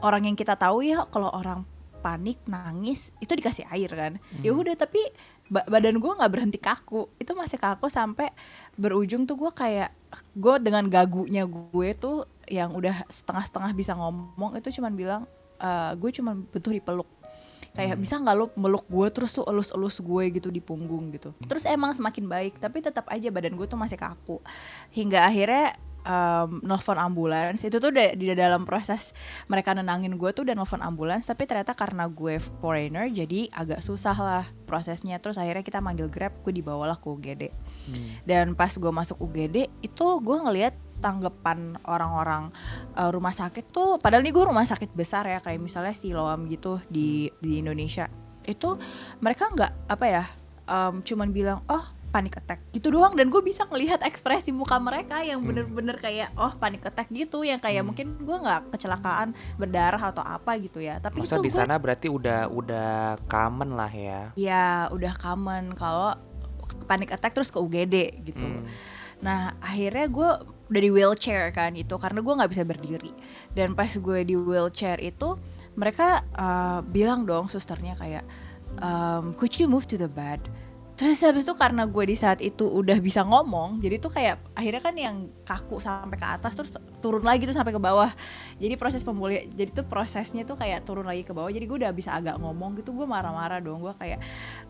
orang 0.00 0.30
yang 0.30 0.36
kita 0.38 0.54
tahu 0.54 0.86
ya 0.86 1.04
kalau 1.10 1.28
orang 1.34 1.66
panik 2.00 2.38
nangis 2.46 3.10
itu 3.18 3.32
dikasih 3.32 3.66
air 3.72 3.90
kan. 3.90 4.12
Hmm. 4.16 4.42
ya 4.44 4.52
udah 4.52 4.74
tapi 4.76 5.00
badan 5.50 5.98
gue 5.98 6.12
nggak 6.18 6.32
berhenti 6.32 6.58
kaku. 6.58 7.10
Itu 7.18 7.34
masih 7.34 7.58
kaku 7.58 7.88
sampai 7.88 8.30
berujung 8.74 9.24
tuh 9.24 9.38
gue 9.38 9.50
kayak 9.50 9.90
gue 10.34 10.54
dengan 10.62 10.86
gagunya 10.86 11.44
gue 11.46 11.88
tuh 11.96 12.26
yang 12.46 12.72
udah 12.74 13.06
setengah-setengah 13.10 13.72
bisa 13.74 13.92
ngomong 13.98 14.54
itu 14.56 14.70
cuman 14.80 14.92
bilang 14.94 15.22
uh, 15.58 15.92
gue 15.98 16.10
cuman 16.14 16.46
butuh 16.50 16.72
dipeluk. 16.74 17.08
Kayak 17.76 18.00
bisa 18.00 18.16
nggak 18.16 18.36
lo 18.40 18.48
meluk 18.56 18.88
gue 18.88 19.04
terus 19.12 19.36
tuh 19.36 19.44
elus-elus 19.44 20.00
gue 20.00 20.24
gitu 20.32 20.48
di 20.48 20.64
punggung 20.64 21.12
gitu. 21.12 21.36
Terus 21.44 21.68
emang 21.68 21.92
semakin 21.92 22.24
baik 22.24 22.54
tapi 22.56 22.80
tetap 22.80 23.04
aja 23.12 23.28
badan 23.28 23.52
gue 23.52 23.66
tuh 23.68 23.76
masih 23.76 24.00
kaku. 24.00 24.40
Hingga 24.96 25.28
akhirnya 25.28 25.76
um, 26.06 26.62
nelfon 26.62 26.96
ambulans. 26.96 27.60
Itu 27.60 27.82
tuh 27.82 27.90
udah 27.90 28.14
di 28.14 28.30
dalam 28.32 28.62
proses 28.62 29.10
mereka 29.50 29.74
nenangin 29.74 30.14
gue 30.14 30.30
tuh 30.30 30.46
udah 30.46 30.54
nelfon 30.54 30.80
ambulans 30.80 31.26
tapi 31.26 31.44
ternyata 31.44 31.74
karena 31.74 32.06
gue 32.06 32.38
foreigner 32.62 33.10
jadi 33.10 33.50
agak 33.52 33.82
susah 33.82 34.16
lah 34.16 34.44
prosesnya. 34.64 35.18
Terus 35.18 35.36
akhirnya 35.36 35.66
kita 35.66 35.82
manggil 35.82 36.06
grab 36.06 36.32
gue 36.46 36.54
dibawalah 36.54 36.96
ke 36.96 37.06
UGD 37.10 37.42
Hmm. 37.86 38.18
dan 38.26 38.58
pas 38.58 38.72
gue 38.72 38.92
masuk 38.92 39.18
UGD 39.22 39.70
itu 39.82 40.06
gue 40.22 40.36
ngelihat 40.42 40.74
tanggapan 40.98 41.76
orang-orang 41.84 42.50
uh, 42.96 43.10
rumah 43.12 43.30
sakit 43.30 43.68
tuh 43.68 44.00
padahal 44.00 44.24
nih 44.24 44.32
gue 44.32 44.44
rumah 44.48 44.64
sakit 44.64 44.96
besar 44.96 45.28
ya 45.28 45.38
kayak 45.44 45.60
misalnya 45.60 45.92
Siloam 45.92 46.48
gitu 46.48 46.80
di 46.88 47.28
di 47.38 47.60
Indonesia. 47.60 48.08
Itu 48.42 48.78
mereka 49.20 49.50
nggak 49.52 49.72
apa 49.90 50.06
ya 50.06 50.24
um, 50.66 51.00
cuman 51.02 51.30
bilang 51.30 51.62
oh 51.70 51.95
panic 52.16 52.40
attack. 52.40 52.64
Gitu 52.72 52.88
doang. 52.88 53.12
Dan 53.12 53.28
gue 53.28 53.44
bisa 53.44 53.68
ngelihat 53.68 54.00
ekspresi 54.00 54.48
muka 54.56 54.80
mereka 54.80 55.20
yang 55.20 55.44
Hmm. 55.44 55.52
bener-bener 55.52 56.00
kayak 56.00 56.32
oh 56.40 56.56
panic 56.56 56.80
attack 56.88 57.12
gitu. 57.12 57.44
Yang 57.44 57.68
kayak 57.68 57.84
Hmm. 57.84 57.92
mungkin 57.92 58.06
gue 58.16 58.36
nggak 58.40 58.72
kecelakaan 58.72 59.36
berdarah 59.60 60.00
atau 60.00 60.24
apa 60.24 60.56
gitu 60.56 60.80
ya. 60.80 60.96
Tapi 60.96 61.20
Masa 61.20 61.36
itu 61.36 61.44
di 61.44 61.52
sana 61.52 61.76
berarti 61.76 62.08
udah 62.08 62.48
udah 62.48 63.20
common 63.28 63.76
lah 63.76 63.92
ya. 63.92 64.32
ya 64.32 64.88
udah 64.88 65.12
common. 65.20 65.76
Kalau 65.76 66.16
panic 66.88 67.12
attack 67.12 67.36
terus 67.36 67.52
ke 67.52 67.60
UGD 67.60 68.24
gitu. 68.24 68.46
Hmm. 68.48 68.64
Nah 69.20 69.52
akhirnya 69.60 70.08
gue 70.08 70.30
udah 70.72 70.80
di 70.80 70.90
wheelchair 70.90 71.52
kan 71.52 71.76
itu. 71.76 71.92
Karena 72.00 72.24
gue 72.24 72.32
nggak 72.32 72.50
bisa 72.50 72.64
berdiri. 72.64 73.12
Dan 73.52 73.76
pas 73.76 73.92
gue 73.92 74.18
di 74.24 74.32
wheelchair 74.32 74.96
itu 75.04 75.36
mereka 75.76 76.24
uh, 76.32 76.80
bilang 76.80 77.28
dong 77.28 77.52
susternya 77.52 77.92
kayak 78.00 78.24
um, 78.80 79.36
could 79.36 79.52
you 79.60 79.68
move 79.68 79.84
to 79.84 80.00
the 80.00 80.08
bed 80.08 80.40
terus 80.96 81.20
habis 81.20 81.44
itu 81.44 81.54
karena 81.54 81.84
gue 81.84 82.04
di 82.08 82.16
saat 82.16 82.40
itu 82.40 82.64
udah 82.64 82.96
bisa 83.04 83.20
ngomong 83.20 83.84
jadi 83.84 84.00
tuh 84.00 84.10
kayak 84.10 84.40
akhirnya 84.56 84.82
kan 84.82 84.94
yang 84.96 85.16
kaku 85.44 85.76
sampai 85.76 86.16
ke 86.16 86.26
atas 86.26 86.56
terus 86.56 86.72
turun 87.06 87.22
lagi 87.22 87.46
tuh 87.46 87.54
sampai 87.54 87.70
ke 87.70 87.78
bawah. 87.78 88.10
Jadi 88.58 88.74
proses 88.74 89.06
pemulihan 89.06 89.46
jadi 89.54 89.70
tuh 89.70 89.86
prosesnya 89.86 90.42
tuh 90.42 90.58
kayak 90.58 90.82
turun 90.82 91.06
lagi 91.06 91.22
ke 91.22 91.30
bawah. 91.30 91.52
Jadi 91.54 91.64
gue 91.68 91.86
udah 91.86 91.92
bisa 91.94 92.18
agak 92.18 92.42
ngomong 92.42 92.74
gitu 92.82 92.90
gue 92.90 93.06
marah-marah 93.06 93.62
dong. 93.62 93.78
Gue 93.78 93.94
kayak 93.94 94.20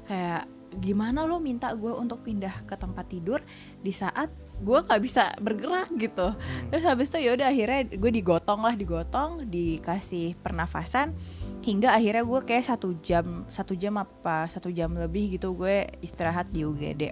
kayak 0.05 0.45
gimana 0.77 1.25
lo 1.25 1.41
minta 1.41 1.73
gue 1.73 1.89
untuk 1.89 2.21
pindah 2.27 2.69
ke 2.69 2.77
tempat 2.77 3.09
tidur 3.09 3.41
di 3.81 3.95
saat 3.95 4.29
gue 4.61 4.79
nggak 4.85 5.01
bisa 5.01 5.33
bergerak? 5.41 5.89
gitu. 5.97 6.33
Hmm. 6.33 6.69
terus 6.69 6.85
habis 6.85 7.09
itu 7.09 7.25
yaudah 7.25 7.49
akhirnya 7.49 7.89
gue 7.89 8.11
digotong 8.13 8.61
lah 8.61 8.75
digotong 8.77 9.49
dikasih 9.49 10.37
pernafasan 10.45 11.17
hingga 11.67 11.91
akhirnya 11.91 12.23
gue 12.23 12.41
kayak 12.47 12.65
satu 12.71 12.95
jam 13.03 13.43
satu 13.51 13.75
jam 13.75 13.99
apa 13.99 14.47
satu 14.47 14.71
jam 14.71 14.95
lebih 14.95 15.35
gitu 15.35 15.51
gue 15.59 15.83
istirahat 15.99 16.47
di 16.55 16.63
UGD 16.63 17.11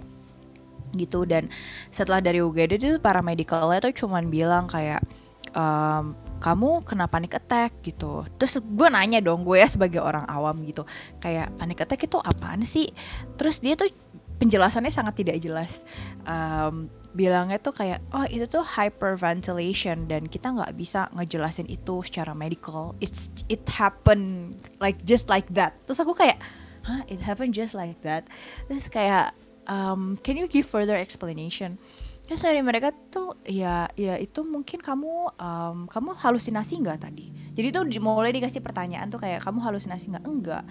gitu 0.95 1.27
dan 1.27 1.51
setelah 1.91 2.23
dari 2.23 2.39
UGD 2.39 2.79
itu 2.79 2.89
para 3.03 3.19
medicalnya 3.19 3.83
tuh 3.83 3.91
cuman 3.91 4.31
bilang 4.31 4.63
kayak 4.71 5.03
ehm, 5.51 6.15
kamu 6.39 6.83
kena 6.85 7.07
panic 7.09 7.35
attack? 7.39 7.73
gitu. 7.81 8.27
Terus 8.37 8.59
gue 8.61 8.87
nanya 8.91 9.23
dong 9.23 9.47
gue 9.47 9.57
ya 9.59 9.67
sebagai 9.71 10.03
orang 10.03 10.27
awam 10.27 10.61
gitu. 10.67 10.83
Kayak 11.23 11.55
panic 11.57 11.81
attack 11.81 12.05
itu 12.05 12.17
apaan 12.19 12.61
sih? 12.67 12.91
Terus 13.39 13.63
dia 13.63 13.73
tuh 13.79 13.89
penjelasannya 14.37 14.91
sangat 14.91 15.23
tidak 15.23 15.37
jelas. 15.39 15.87
Em, 16.27 16.91
bilangnya 17.15 17.55
tuh 17.63 17.71
kayak 17.71 18.03
oh 18.11 18.27
itu 18.27 18.43
tuh 18.45 18.61
hyperventilation 18.61 20.11
dan 20.11 20.27
kita 20.27 20.51
nggak 20.51 20.75
bisa 20.75 21.07
ngejelasin 21.15 21.65
itu 21.71 22.03
secara 22.03 22.35
medical. 22.35 22.91
It's 22.99 23.31
it 23.47 23.63
happen 23.71 24.51
like 24.83 24.99
just 25.07 25.31
like 25.31 25.47
that. 25.55 25.79
Terus 25.87 26.03
aku 26.03 26.11
kayak 26.11 26.37
hah 26.83 27.01
it 27.07 27.23
happened 27.23 27.55
just 27.55 27.71
like 27.73 27.95
that? 28.03 28.27
Terus 28.67 28.91
kayak 28.91 29.31
um, 29.71 30.19
can 30.19 30.35
you 30.35 30.45
give 30.51 30.67
further 30.67 30.99
explanation? 30.99 31.79
Terus 32.25 32.41
dari 32.41 32.59
mereka 32.59 32.89
tuh 33.13 33.37
ya 33.47 33.87
ya 33.95 34.17
itu 34.19 34.43
mungkin 34.43 34.81
kamu 34.83 35.39
um, 35.39 35.77
kamu 35.87 36.19
halusinasi 36.19 36.83
nggak 36.83 37.07
tadi? 37.07 37.31
Jadi 37.55 37.71
tuh 37.71 37.87
mulai 38.03 38.35
dikasih 38.35 38.59
pertanyaan 38.59 39.07
tuh 39.07 39.23
kayak 39.23 39.39
kamu 39.39 39.63
halusinasi 39.63 40.11
nggak? 40.11 40.25
Enggak. 40.27 40.63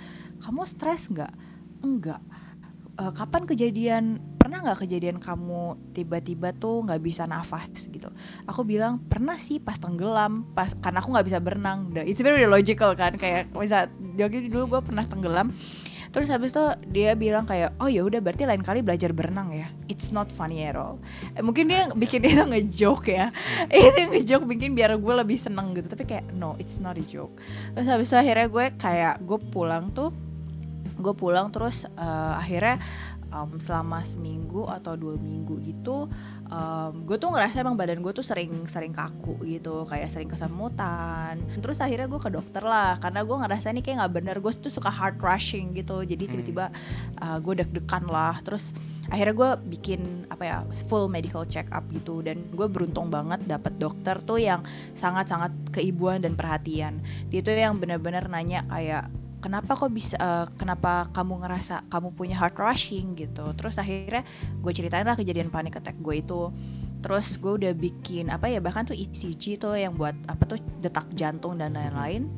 Kamu 0.44 0.68
stres 0.68 1.08
nggak? 1.08 1.32
Enggak 1.80 2.20
Eh, 2.94 3.10
kapan 3.10 3.42
kejadian? 3.42 4.22
Pernah 4.38 4.62
nggak 4.62 4.86
kejadian 4.86 5.18
kamu 5.18 5.74
tiba-tiba 5.96 6.54
tuh 6.54 6.86
nggak 6.86 7.02
bisa 7.02 7.26
nafas? 7.26 7.90
Gitu. 7.90 8.06
Aku 8.46 8.62
bilang 8.62 9.02
pernah 9.10 9.34
sih 9.34 9.58
pas 9.58 9.74
tenggelam 9.74 10.46
pas 10.54 10.70
karena 10.78 11.02
aku 11.02 11.10
nggak 11.10 11.26
bisa 11.26 11.38
berenang. 11.42 11.90
Udah 11.90 12.06
itu 12.06 12.22
udah 12.22 12.46
logical 12.46 12.94
kan 12.94 13.18
kayak 13.18 13.50
bisa 13.50 13.90
jadi 14.14 14.46
dulu 14.46 14.78
gue 14.78 14.80
pernah 14.86 15.02
tenggelam. 15.02 15.50
Terus 16.14 16.30
habis 16.30 16.54
itu 16.54 16.62
dia 16.94 17.18
bilang 17.18 17.42
kayak 17.42 17.74
oh 17.82 17.90
ya 17.90 18.06
udah 18.06 18.22
berarti 18.22 18.46
lain 18.46 18.62
kali 18.62 18.86
belajar 18.86 19.10
berenang 19.10 19.50
ya. 19.50 19.66
It's 19.90 20.14
not 20.14 20.30
funny 20.30 20.62
at 20.62 20.78
all. 20.78 21.02
Eh, 21.34 21.42
mungkin 21.42 21.66
dia 21.66 21.90
bikin 21.90 22.22
itu 22.22 22.46
ngejoke 22.46 23.10
ya. 23.10 23.34
Itu 23.74 24.06
ngejoke 24.06 24.46
bikin 24.46 24.78
biar 24.78 24.94
gue 24.94 25.14
lebih 25.18 25.34
seneng 25.34 25.74
gitu 25.74 25.90
tapi 25.90 26.06
kayak 26.06 26.30
no 26.30 26.54
it's 26.62 26.78
not 26.78 26.94
a 26.94 27.02
joke. 27.02 27.34
Terus 27.74 27.90
habis 27.90 28.06
itu 28.06 28.22
akhirnya 28.22 28.46
gue 28.46 28.66
kayak 28.78 29.14
gue 29.26 29.38
pulang 29.50 29.90
tuh 29.90 30.14
gue 30.98 31.14
pulang 31.14 31.50
terus 31.50 31.86
eh, 31.86 32.34
akhirnya 32.38 32.78
um, 33.34 33.58
selama 33.58 34.06
seminggu 34.06 34.66
atau 34.70 34.94
dua 34.94 35.18
minggu 35.18 35.58
gitu 35.66 36.06
um, 36.54 36.92
gue 37.04 37.16
tuh 37.18 37.30
ngerasa 37.34 37.62
emang 37.62 37.74
badan 37.74 38.00
gue 38.00 38.12
tuh 38.14 38.24
sering 38.24 38.66
sering 38.70 38.94
kaku 38.94 39.34
gitu 39.44 39.84
kayak 39.88 40.08
sering 40.10 40.30
kesemutan. 40.30 41.40
Terus 41.58 41.82
akhirnya 41.82 42.06
gue 42.06 42.20
ke 42.20 42.30
dokter 42.30 42.62
lah 42.62 42.96
karena 43.02 43.20
gue 43.26 43.36
ngerasa 43.36 43.66
ini 43.74 43.80
kayak 43.82 44.04
nggak 44.04 44.14
bener 44.14 44.36
gue 44.38 44.52
tuh 44.54 44.72
suka 44.72 44.90
heart 44.90 45.18
rushing 45.20 45.74
gitu. 45.74 46.02
Jadi 46.06 46.24
Hmm. 46.24 46.32
tiba-tiba 46.38 46.66
uh, 47.20 47.38
gue 47.42 47.54
deg-degan 47.64 48.04
lah. 48.08 48.38
Terus 48.44 48.72
akhirnya 49.12 49.34
gue 49.36 49.50
bikin 49.76 50.00
apa 50.32 50.44
ya 50.44 50.58
full 50.88 51.10
medical 51.10 51.44
check 51.44 51.68
up 51.74 51.84
gitu. 51.90 52.22
Dan 52.24 52.44
gue 52.54 52.66
beruntung 52.70 53.10
banget 53.10 53.42
dapat 53.44 53.74
dokter 53.76 54.16
tuh 54.22 54.40
yang 54.40 54.62
sangat-sangat 54.96 55.52
keibuan 55.74 56.22
dan 56.22 56.38
perhatian. 56.38 57.02
Dia 57.28 57.40
tuh 57.42 57.56
yang 57.56 57.76
benar-benar 57.80 58.30
nanya 58.30 58.64
kayak 58.70 59.10
kenapa 59.44 59.76
kok 59.76 59.92
bisa 59.92 60.16
eh, 60.16 60.46
kenapa 60.56 61.12
kamu 61.12 61.44
ngerasa 61.44 61.84
kamu 61.92 62.08
punya 62.16 62.40
heart 62.40 62.56
rushing 62.56 63.12
gitu. 63.12 63.52
Terus 63.52 63.76
akhirnya 63.76 64.24
gue 64.64 64.72
ceritain 64.72 65.04
lah 65.04 65.12
kejadian 65.12 65.52
panic 65.52 65.76
attack 65.76 66.00
gue 66.00 66.24
itu. 66.24 66.48
Terus 67.04 67.36
gue 67.36 67.52
udah 67.60 67.72
bikin 67.76 68.32
apa 68.32 68.48
ya 68.48 68.64
bahkan 68.64 68.88
tuh 68.88 68.96
ECG 68.96 69.60
tuh 69.60 69.76
yang 69.76 69.92
buat 69.92 70.16
apa 70.24 70.48
tuh 70.48 70.58
detak 70.80 71.12
jantung 71.12 71.60
dan 71.60 71.76
lain-lain 71.76 72.32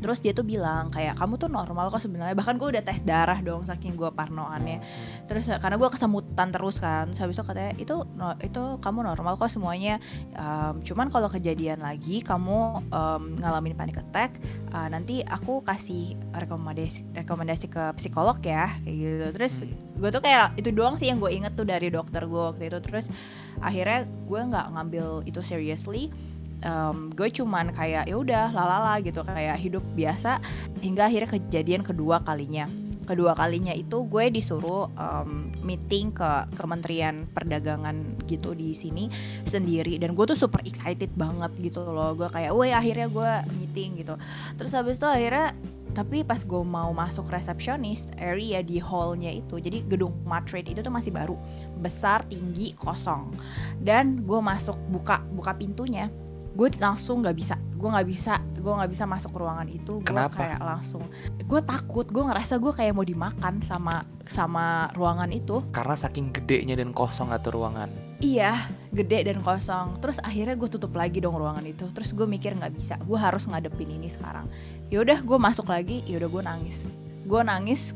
terus 0.00 0.18
dia 0.18 0.32
tuh 0.32 0.42
bilang 0.42 0.88
kayak 0.88 1.20
kamu 1.20 1.36
tuh 1.36 1.48
normal 1.48 1.92
kok 1.92 2.00
sebenarnya. 2.00 2.32
Bahkan 2.34 2.56
gue 2.56 2.68
udah 2.76 2.82
tes 2.82 3.04
darah 3.04 3.38
dong 3.40 3.68
saking 3.68 3.94
gue 3.94 4.10
parnoannya. 4.10 4.80
Terus 5.28 5.52
eh, 5.52 5.60
karena 5.60 5.76
gue 5.76 5.88
kesemutan 5.92 6.48
terus 6.50 6.80
kan 6.80 7.12
terus 7.12 7.20
habis 7.20 7.36
itu 7.38 7.44
katanya 7.44 7.72
itu 7.76 7.96
no- 8.16 8.38
itu 8.40 8.62
kamu 8.80 9.04
normal 9.04 9.36
kok 9.36 9.52
semuanya. 9.52 10.00
Em, 10.34 10.80
cuman 10.82 11.12
kalau 11.12 11.28
kejadian 11.28 11.84
lagi 11.84 12.24
kamu 12.24 12.88
em, 12.88 13.22
ngalamin 13.38 13.76
panic 13.76 14.00
attack 14.00 14.40
uh, 14.72 14.88
nanti 14.88 15.20
aku 15.22 15.60
kasih 15.60 16.16
rekomendasi 16.32 17.04
rekomendasi 17.14 17.66
ke 17.68 17.84
psikolog 17.94 18.40
ya. 18.40 18.74
Kayak 18.82 18.96
gitu. 18.96 19.26
Terus 19.36 19.54
Hmm. 19.60 20.00
gue 20.00 20.10
tuh 20.10 20.22
kayak 20.24 20.56
itu 20.56 20.72
doang 20.72 20.96
sih 20.96 21.12
yang 21.12 21.20
gue 21.20 21.28
inget 21.28 21.52
tuh 21.52 21.68
dari 21.68 21.92
dokter 21.92 22.24
gue 22.24 22.42
waktu 22.54 22.72
itu. 22.72 22.78
Terus 22.80 23.06
akhirnya 23.60 24.08
gue 24.08 24.40
nggak 24.40 24.66
ngambil 24.72 25.06
itu 25.28 25.40
seriously 25.44 26.08
Em, 26.60 27.08
gue 27.16 27.28
cuman 27.32 27.72
kayak 27.72 28.04
ya 28.04 28.16
udah 28.16 28.52
lalala 28.52 29.00
gitu. 29.00 29.24
Kayak 29.24 29.56
hidup 29.60 29.84
biasa 29.96 30.40
hingga 30.84 31.08
akhirnya 31.08 31.30
kejadian 31.40 31.82
kedua 31.82 32.20
kalinya. 32.20 32.68
Kedua 33.08 33.34
kalinya 33.34 33.74
itu 33.74 34.06
gue 34.06 34.30
disuruh 34.30 34.92
em, 34.94 35.50
meeting 35.64 36.12
ke 36.14 36.30
Kementerian 36.54 37.26
Perdagangan 37.32 38.22
gitu 38.28 38.52
di 38.52 38.76
sini 38.76 39.08
sendiri. 39.48 39.96
Dan 39.96 40.12
gue 40.12 40.24
tuh 40.28 40.38
super 40.38 40.60
excited 40.68 41.10
banget 41.16 41.50
gitu 41.58 41.80
loh. 41.80 42.12
Gue 42.12 42.28
kayak 42.28 42.52
woi 42.52 42.76
akhirnya 42.76 43.08
gue 43.08 43.32
meeting 43.56 44.04
gitu. 44.04 44.14
Terus 44.60 44.72
habis 44.76 45.00
itu 45.00 45.08
akhirnya 45.08 45.56
tapi 45.90 46.22
pas 46.22 46.38
gue 46.38 46.62
mau 46.62 46.94
masuk 46.94 47.26
resepsionis 47.34 48.06
area 48.14 48.62
di 48.62 48.78
hallnya 48.78 49.34
itu 49.34 49.58
jadi 49.58 49.82
gedung 49.90 50.14
Matrade 50.22 50.70
itu 50.70 50.80
tuh 50.84 50.92
masih 50.94 51.10
baru. 51.10 51.34
Besar 51.82 52.22
tinggi 52.30 52.78
kosong. 52.78 53.34
Dan 53.82 54.22
gue 54.22 54.38
masuk 54.38 54.78
buka 54.92 55.18
buka 55.34 55.56
pintunya 55.58 56.06
gue 56.54 56.68
langsung 56.82 57.22
nggak 57.22 57.36
bisa 57.36 57.54
gue 57.80 57.88
nggak 57.88 58.08
bisa 58.08 58.34
gue 58.60 58.72
nggak 58.72 58.90
bisa 58.92 59.04
masuk 59.08 59.32
ruangan 59.32 59.68
itu 59.70 60.04
gue 60.04 60.24
kayak 60.36 60.60
langsung 60.60 61.06
gue 61.40 61.60
takut 61.64 62.04
gue 62.04 62.22
ngerasa 62.22 62.60
gue 62.60 62.72
kayak 62.74 62.92
mau 62.92 63.06
dimakan 63.06 63.64
sama 63.64 64.04
sama 64.30 64.86
ruangan 64.94 65.26
itu 65.34 65.58
Karena 65.74 65.98
saking 65.98 66.30
gedenya 66.30 66.78
dan 66.78 66.94
kosong 66.94 67.34
atau 67.34 67.50
ruangan. 67.50 67.90
Iya, 68.22 68.70
gede 68.94 69.26
dan 69.26 69.42
kosong. 69.42 69.98
Terus 69.98 70.22
akhirnya 70.22 70.54
gue 70.54 70.70
tutup 70.70 70.94
lagi 70.94 71.18
dong 71.18 71.34
ruangan 71.34 71.66
itu. 71.66 71.90
Terus 71.90 72.14
gue 72.14 72.30
mikir 72.30 72.54
nggak 72.54 72.70
bisa, 72.70 72.94
gue 73.02 73.18
harus 73.18 73.50
ngadepin 73.50 73.90
ini 73.90 74.06
sekarang. 74.06 74.46
Yaudah, 74.94 75.26
gue 75.26 75.38
masuk 75.40 75.66
lagi. 75.66 76.06
Yaudah, 76.06 76.30
gue 76.30 76.42
nangis. 76.46 76.86
Gue 77.26 77.42
nangis, 77.42 77.90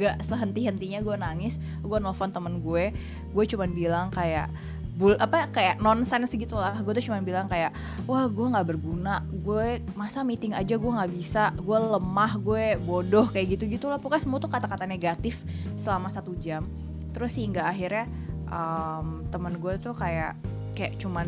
gak 0.00 0.24
sehenti-hentinya 0.24 1.04
gue 1.04 1.16
nangis. 1.20 1.60
Gue 1.84 2.00
nelfon 2.00 2.32
temen 2.32 2.64
gue. 2.64 2.96
Gue 3.36 3.44
cuman 3.44 3.70
bilang 3.76 4.08
kayak, 4.08 4.48
bul 4.94 5.18
apa 5.18 5.50
kayak 5.50 5.82
nonsens 5.82 6.30
gitu 6.30 6.54
lah 6.54 6.70
gue 6.78 6.92
tuh 6.94 7.10
cuma 7.10 7.18
bilang 7.18 7.50
kayak 7.50 7.74
wah 8.06 8.30
gue 8.30 8.46
nggak 8.46 8.66
berguna. 8.74 9.26
Gue 9.42 9.82
masa 9.98 10.22
meeting 10.22 10.54
aja 10.54 10.78
gue 10.78 10.90
nggak 10.90 11.10
bisa. 11.10 11.50
Gue 11.58 11.74
lemah 11.74 12.38
gue 12.38 12.78
bodoh 12.78 13.26
kayak 13.26 13.58
gitu 13.58 13.66
gitu 13.66 13.90
lah 13.90 13.98
pokoknya 13.98 14.22
semua 14.22 14.38
tuh 14.38 14.50
kata-kata 14.50 14.86
negatif 14.86 15.42
selama 15.74 16.14
satu 16.14 16.32
jam. 16.38 16.62
Terus 17.10 17.34
hingga 17.34 17.66
akhirnya 17.66 18.06
um, 18.46 19.26
teman 19.34 19.58
gue 19.58 19.74
tuh 19.82 19.94
kayak 19.98 20.38
kayak 20.78 20.94
cuman 21.02 21.26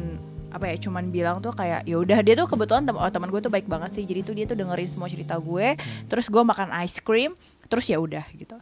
apa 0.54 0.72
ya 0.72 0.76
cuman 0.78 1.10
bilang 1.10 1.42
tuh 1.42 1.52
kayak 1.52 1.84
ya 1.84 2.00
udah 2.00 2.22
dia 2.22 2.32
tuh 2.38 2.48
kebetulan 2.48 2.86
tem 2.86 2.96
oh, 2.96 3.10
teman 3.10 3.28
gue 3.34 3.42
tuh 3.42 3.50
baik 3.50 3.66
banget 3.66 3.98
sih. 3.98 4.06
Jadi 4.06 4.20
tuh 4.22 4.34
dia 4.38 4.46
tuh 4.46 4.54
dengerin 4.54 4.86
semua 4.86 5.10
cerita 5.10 5.34
gue 5.42 5.74
terus 6.06 6.30
gue 6.30 6.42
makan 6.42 6.70
ice 6.86 7.02
cream. 7.02 7.34
Terus 7.66 7.90
ya 7.90 7.98
udah 7.98 8.22
gitu. 8.38 8.54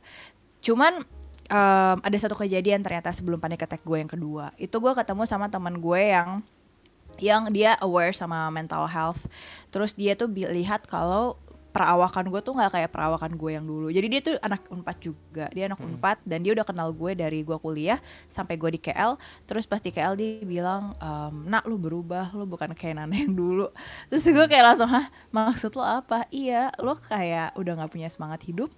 Cuman 0.65 1.05
um, 1.51 1.97
ada 2.01 2.17
satu 2.21 2.37
kejadian 2.39 2.81
ternyata 2.81 3.13
sebelum 3.13 3.41
panic 3.41 3.65
attack 3.65 3.83
gue 3.85 3.99
yang 3.99 4.11
kedua. 4.11 4.53
Itu 4.57 4.81
gue 4.81 4.93
ketemu 4.93 5.25
sama 5.29 5.49
teman 5.49 5.81
gue 5.81 6.01
yang 6.01 6.41
yang 7.23 7.47
dia 7.55 7.79
aware 7.79 8.11
sama 8.15 8.51
mental 8.51 8.91
health. 8.91 9.21
Terus 9.71 9.95
dia 9.95 10.19
tuh 10.19 10.31
lihat 10.31 10.87
kalau 10.91 11.39
perawakan 11.75 12.31
gue 12.31 12.39
tuh 12.39 12.55
nggak 12.55 12.71
kayak 12.71 12.91
perawakan 12.95 13.35
gue 13.35 13.51
yang 13.51 13.67
dulu. 13.67 13.91
Jadi 13.91 14.07
dia 14.07 14.21
tuh 14.23 14.35
anak 14.39 14.63
unpad 14.71 14.97
juga. 15.03 15.51
Dia 15.51 15.67
anak 15.67 15.83
unpad 15.83 16.23
dan 16.23 16.47
dia 16.47 16.55
udah 16.55 16.63
kenal 16.63 16.95
gue 16.95 17.19
dari 17.19 17.43
gue 17.43 17.59
kuliah 17.59 17.99
sampai 18.31 18.55
gue 18.55 18.79
di 18.79 18.81
KL 18.81 19.19
terus 19.51 19.67
pas 19.67 19.83
di 19.83 19.91
KL 19.91 20.15
dia 20.15 20.47
bilang 20.47 20.95
ehm, 21.03 21.51
nak 21.51 21.67
lu 21.67 21.75
berubah. 21.75 22.31
Lu 22.31 22.47
bukan 22.47 22.71
kayak 22.79 23.03
Nana 23.03 23.19
yang 23.19 23.35
dulu. 23.35 23.75
Terus 24.07 24.23
gue 24.23 24.47
kayak 24.47 24.65
langsung 24.71 24.87
hah? 24.87 25.11
Maksud 25.35 25.75
lo 25.75 25.83
apa? 25.83 26.31
Iya 26.31 26.71
lo 26.79 26.95
kayak 26.95 27.59
udah 27.59 27.73
nggak 27.83 27.91
punya 27.91 28.07
semangat 28.07 28.47
hidup. 28.47 28.71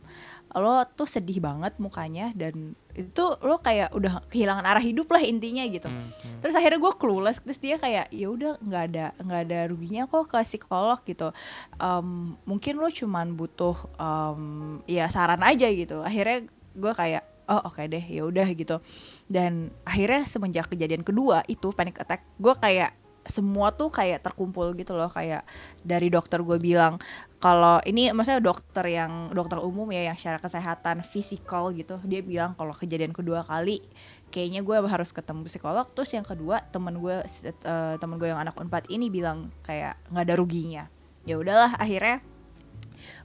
Lo 0.56 0.80
tuh 0.96 1.04
sedih 1.04 1.44
banget 1.44 1.76
mukanya 1.76 2.32
dan 2.32 2.72
itu 2.96 3.24
lo 3.44 3.60
kayak 3.60 3.92
udah 3.92 4.24
kehilangan 4.32 4.64
arah 4.64 4.80
hidup 4.80 5.12
lah 5.12 5.20
intinya 5.20 5.62
gitu. 5.68 5.86
Hmm, 5.92 6.00
hmm. 6.00 6.40
terus 6.40 6.56
akhirnya 6.56 6.80
gue 6.80 6.92
clueless 6.96 7.38
terus 7.44 7.60
dia 7.60 7.76
kayak 7.76 8.08
ya 8.08 8.32
udah 8.32 8.56
nggak 8.64 8.82
ada 8.92 9.06
nggak 9.20 9.40
ada 9.46 9.58
ruginya 9.68 10.08
kok 10.08 10.32
ke 10.32 10.40
psikolog 10.48 10.98
gitu. 11.04 11.28
Em, 11.76 12.34
mungkin 12.48 12.80
lo 12.80 12.88
cuman 12.88 13.36
butuh 13.36 13.76
em, 14.00 14.42
ya 14.88 15.06
saran 15.12 15.44
aja 15.44 15.68
gitu. 15.68 16.00
Akhirnya 16.00 16.48
gue 16.72 16.92
kayak 16.96 17.22
oh 17.46 17.68
oke 17.68 17.84
deh 17.84 18.02
ya 18.02 18.24
udah 18.24 18.48
gitu. 18.56 18.80
Dan 19.28 19.68
akhirnya 19.84 20.24
semenjak 20.24 20.72
kejadian 20.72 21.04
kedua 21.04 21.44
itu 21.46 21.70
panic 21.76 22.00
attack 22.00 22.24
gue 22.40 22.54
kayak 22.56 22.96
semua 23.26 23.74
tuh 23.74 23.90
kayak 23.90 24.22
terkumpul 24.22 24.72
gitu 24.78 24.94
loh. 24.94 25.10
Kayak 25.10 25.44
dari 25.82 26.08
dokter 26.08 26.40
gue 26.40 26.56
bilang 26.56 26.96
kalau 27.36 27.84
ini 27.84 28.10
maksudnya 28.16 28.40
dokter 28.40 28.84
yang 28.88 29.28
dokter 29.28 29.60
umum 29.60 29.92
ya 29.92 30.08
yang 30.08 30.16
secara 30.16 30.40
kesehatan 30.40 31.04
fisikal 31.04 31.68
gitu 31.76 32.00
dia 32.08 32.24
bilang 32.24 32.56
kalau 32.56 32.72
kejadian 32.72 33.12
kedua 33.12 33.44
kali 33.44 33.84
kayaknya 34.30 34.60
gue 34.62 34.76
harus 34.84 35.10
ketemu 35.14 35.46
psikolog. 35.46 35.86
Terus 35.94 36.10
yang 36.14 36.26
kedua 36.26 36.62
temen 36.70 36.98
gue 36.98 37.16
eh, 37.22 37.94
temen 37.96 38.16
gue 38.18 38.28
yang 38.30 38.40
anak 38.40 38.58
unpad 38.58 38.88
ini 38.90 39.08
bilang 39.08 39.48
kayak 39.62 39.98
nggak 40.10 40.24
ada 40.26 40.34
ruginya. 40.38 40.84
Ya 41.26 41.38
udahlah 41.38 41.74
akhirnya 41.78 42.22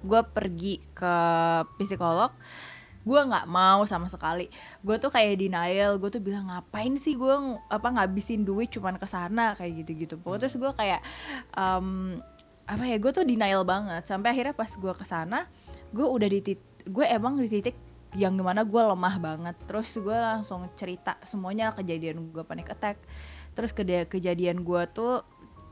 gue 0.01 0.21
pergi 0.31 0.81
ke 0.93 1.15
psikolog. 1.81 2.31
Gue 3.01 3.17
nggak 3.17 3.49
mau 3.49 3.81
sama 3.89 4.05
sekali. 4.13 4.45
Gue 4.85 5.01
tuh 5.01 5.09
kayak 5.09 5.41
denial 5.41 5.97
gue 5.97 6.09
tuh 6.13 6.21
bilang 6.21 6.45
ngapain 6.53 6.93
sih 7.01 7.17
gue 7.17 7.33
apa 7.65 7.87
ngabisin 7.97 8.45
duit 8.45 8.69
cuman 8.69 9.01
ke 9.01 9.07
sana? 9.09 9.57
Kayak 9.57 9.83
gitu 9.83 9.91
gitu 10.05 10.13
pokoknya 10.21 10.45
terus 10.45 10.55
gue 10.61 10.71
kayak 10.77 11.01
em, 11.57 12.21
apa 12.71 12.87
ya 12.87 12.95
gue 12.95 13.11
tuh 13.11 13.27
denial 13.27 13.67
banget 13.67 14.07
sampai 14.07 14.31
akhirnya 14.31 14.55
pas 14.55 14.71
gue 14.71 14.93
ke 14.95 15.03
sana 15.03 15.43
gue 15.91 16.07
udah 16.07 16.27
di 16.31 16.39
gue 16.87 17.05
emang 17.11 17.35
di 17.35 17.51
titik 17.51 17.75
yang 18.15 18.39
gimana 18.39 18.63
gue 18.63 18.79
lemah 18.79 19.15
banget 19.19 19.55
terus 19.67 19.91
gue 19.99 20.15
langsung 20.15 20.63
cerita 20.79 21.19
semuanya 21.27 21.75
kejadian 21.75 22.31
gue 22.31 22.43
panic 22.47 22.71
attack 22.71 22.95
terus 23.51 23.75
keda- 23.75 24.07
kejadian 24.07 24.63
gue 24.63 24.83
tuh 24.87 25.19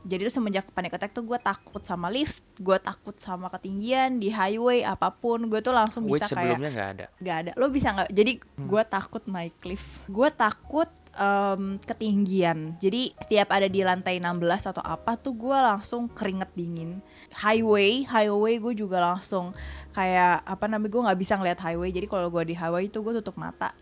jadi 0.00 0.32
tuh 0.32 0.40
semenjak 0.40 0.64
panic 0.72 0.96
attack 0.96 1.12
tuh 1.12 1.24
gue 1.24 1.36
takut 1.36 1.84
sama 1.84 2.08
lift 2.08 2.40
gue 2.56 2.76
takut 2.80 3.12
sama 3.20 3.52
ketinggian 3.52 4.16
di 4.16 4.32
highway 4.32 4.80
apa 4.80 5.12
pun 5.12 5.44
gue 5.48 5.60
tuh 5.60 5.76
langsung 5.76 6.08
Which 6.08 6.24
bisa 6.24 6.32
kayak 6.32 6.56
sebelumnya 6.56 6.70
nggak 6.72 6.88
ada. 6.96 7.06
Gak 7.20 7.36
ada. 7.44 7.50
Lo 7.60 7.68
bisa 7.68 7.88
nggak? 7.92 8.08
Jadi 8.08 8.32
gue 8.40 8.82
takut 8.88 9.22
naik 9.28 9.56
lift. 9.64 9.88
Gue 10.08 10.28
takut 10.32 10.88
em, 11.16 11.78
ketinggian. 11.82 12.78
Jadi 12.78 13.14
setiap 13.18 13.50
ada 13.50 13.66
di 13.66 13.82
lantai 13.82 14.22
16 14.22 14.70
atau 14.70 14.82
apa 14.84 15.18
tuh 15.18 15.34
gue 15.34 15.58
langsung 15.58 16.06
keringet 16.10 16.50
dingin. 16.54 17.02
Highway, 17.34 18.06
highway 18.06 18.62
gue 18.62 18.74
juga 18.76 19.02
langsung 19.02 19.50
kayak 19.90 20.46
apa 20.46 20.64
namanya 20.70 20.90
gue 20.90 21.02
nggak 21.10 21.20
bisa 21.20 21.34
ngeliat 21.38 21.58
highway. 21.58 21.90
Jadi 21.90 22.06
kalau 22.06 22.30
gue 22.30 22.42
di 22.46 22.54
highway 22.54 22.86
itu 22.86 23.02
gue 23.02 23.14
tutup 23.18 23.36
mata. 23.40 23.74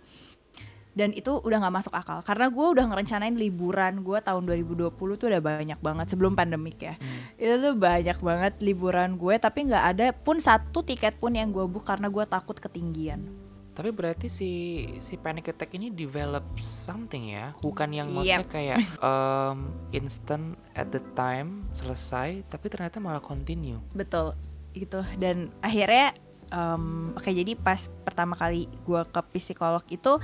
Dan 0.98 1.14
itu 1.14 1.30
udah 1.30 1.62
nggak 1.62 1.76
masuk 1.78 1.94
akal 1.94 2.26
karena 2.26 2.50
gue 2.50 2.66
udah 2.74 2.90
ngerencanain 2.90 3.38
liburan 3.38 4.02
gue 4.02 4.18
tahun 4.18 4.42
2020 4.50 4.98
tuh 4.98 5.30
udah 5.30 5.38
banyak 5.38 5.78
banget 5.78 6.06
sebelum 6.10 6.34
pandemik 6.34 6.74
ya 6.82 6.98
itu 7.38 7.54
tuh 7.54 7.78
banyak 7.78 8.18
banget 8.18 8.58
liburan 8.58 9.14
gue 9.14 9.38
tapi 9.38 9.70
nggak 9.70 9.84
ada 9.94 10.10
pun 10.10 10.42
satu 10.42 10.82
tiket 10.82 11.22
pun 11.22 11.38
yang 11.38 11.54
gue 11.54 11.62
book 11.70 11.86
karena 11.86 12.10
gue 12.10 12.26
takut 12.26 12.58
ketinggian 12.58 13.30
Tapi 13.78 13.94
berarti 13.94 14.26
si 14.26 14.50
si 14.98 15.14
panic 15.14 15.54
attack 15.54 15.70
ini 15.78 15.94
develop 15.94 16.42
something 16.58 17.30
ya, 17.30 17.54
bukan 17.62 17.94
yang 17.94 18.10
maksudnya 18.10 18.42
Yep. 18.42 18.50
kayak 18.50 18.78
um, 19.06 19.70
instant 19.94 20.58
at 20.74 20.90
the 20.90 20.98
time 21.14 21.62
selesai, 21.78 22.42
tapi 22.50 22.66
ternyata 22.66 22.98
malah 22.98 23.22
continue. 23.22 23.78
betul 23.94 24.34
gitu. 24.74 25.06
Dan 25.14 25.54
akhirnya 25.62 26.10
em, 26.50 27.14
oke 27.14 27.30
jadi 27.30 27.54
pas 27.54 27.86
pertama 28.02 28.34
kali 28.34 28.66
gue 28.82 29.02
ke 29.06 29.20
psikolog 29.38 29.86
itu 29.86 30.18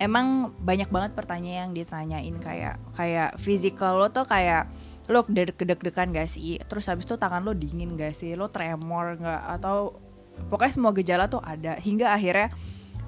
emang 0.00 0.56
banyak 0.56 0.88
banget 0.88 1.12
pertanyaan 1.12 1.68
yang 1.68 1.72
ditanyain 1.76 2.36
kayak 2.40 2.80
kayak 2.96 3.36
physical 3.36 4.00
lo 4.00 4.08
tuh 4.08 4.24
kayak 4.24 4.72
lo 5.10 5.26
deg-degan 5.28 6.14
gak 6.14 6.30
sih? 6.30 6.56
Terus 6.64 6.86
habis 6.88 7.04
itu 7.04 7.18
tangan 7.18 7.42
lo 7.42 7.52
dingin 7.52 7.98
gak 7.98 8.14
sih? 8.14 8.32
Lo 8.38 8.48
tremor 8.48 9.18
nggak 9.20 9.42
atau 9.60 9.98
pokoknya 10.48 10.72
semua 10.72 10.92
gejala 10.96 11.26
tuh 11.26 11.42
ada. 11.42 11.76
Hingga 11.76 12.14
akhirnya 12.14 12.48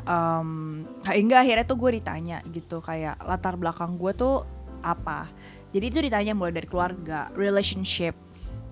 em, 0.04 0.82
hingga 1.06 1.42
akhirnya 1.42 1.64
tuh 1.64 1.78
gue 1.78 2.02
ditanya 2.02 2.42
gitu 2.50 2.82
kayak 2.82 3.22
latar 3.24 3.54
belakang 3.56 3.96
gue 3.96 4.12
tuh 4.12 4.44
apa? 4.82 5.30
Jadi 5.72 5.84
itu 5.88 5.98
ditanya 6.04 6.36
mulai 6.36 6.52
dari 6.52 6.68
keluarga 6.68 7.32
relationship 7.38 8.12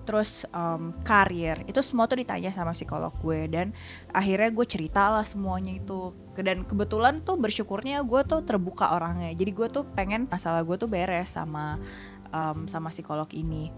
terus 0.01 0.43
em, 0.51 0.91
karir. 1.05 1.61
Itu 1.69 1.79
semua 1.85 2.09
tuh 2.09 2.19
ditanya 2.19 2.51
sama 2.51 2.73
psikolog 2.75 3.13
gue 3.21 3.47
dan 3.47 3.71
akhirnya 4.11 4.49
gue 4.51 4.65
cerita 4.67 5.13
lah 5.13 5.25
semuanya 5.25 5.77
itu. 5.77 6.13
Dan 6.35 6.65
kebetulan 6.65 7.21
tuh 7.21 7.37
bersyukurnya 7.37 8.01
gue 8.03 8.21
tuh 8.25 8.41
terbuka 8.43 8.91
orangnya. 8.97 9.31
Jadi 9.33 9.51
gue 9.53 9.67
tuh 9.69 9.85
pengen 9.93 10.25
masalah 10.27 10.65
gue 10.65 10.75
tuh 10.75 10.89
beres 10.89 11.33
sama 11.33 11.77
em, 12.33 12.65
sama 12.65 12.89
psikolog 12.89 13.29
ini 13.33 13.69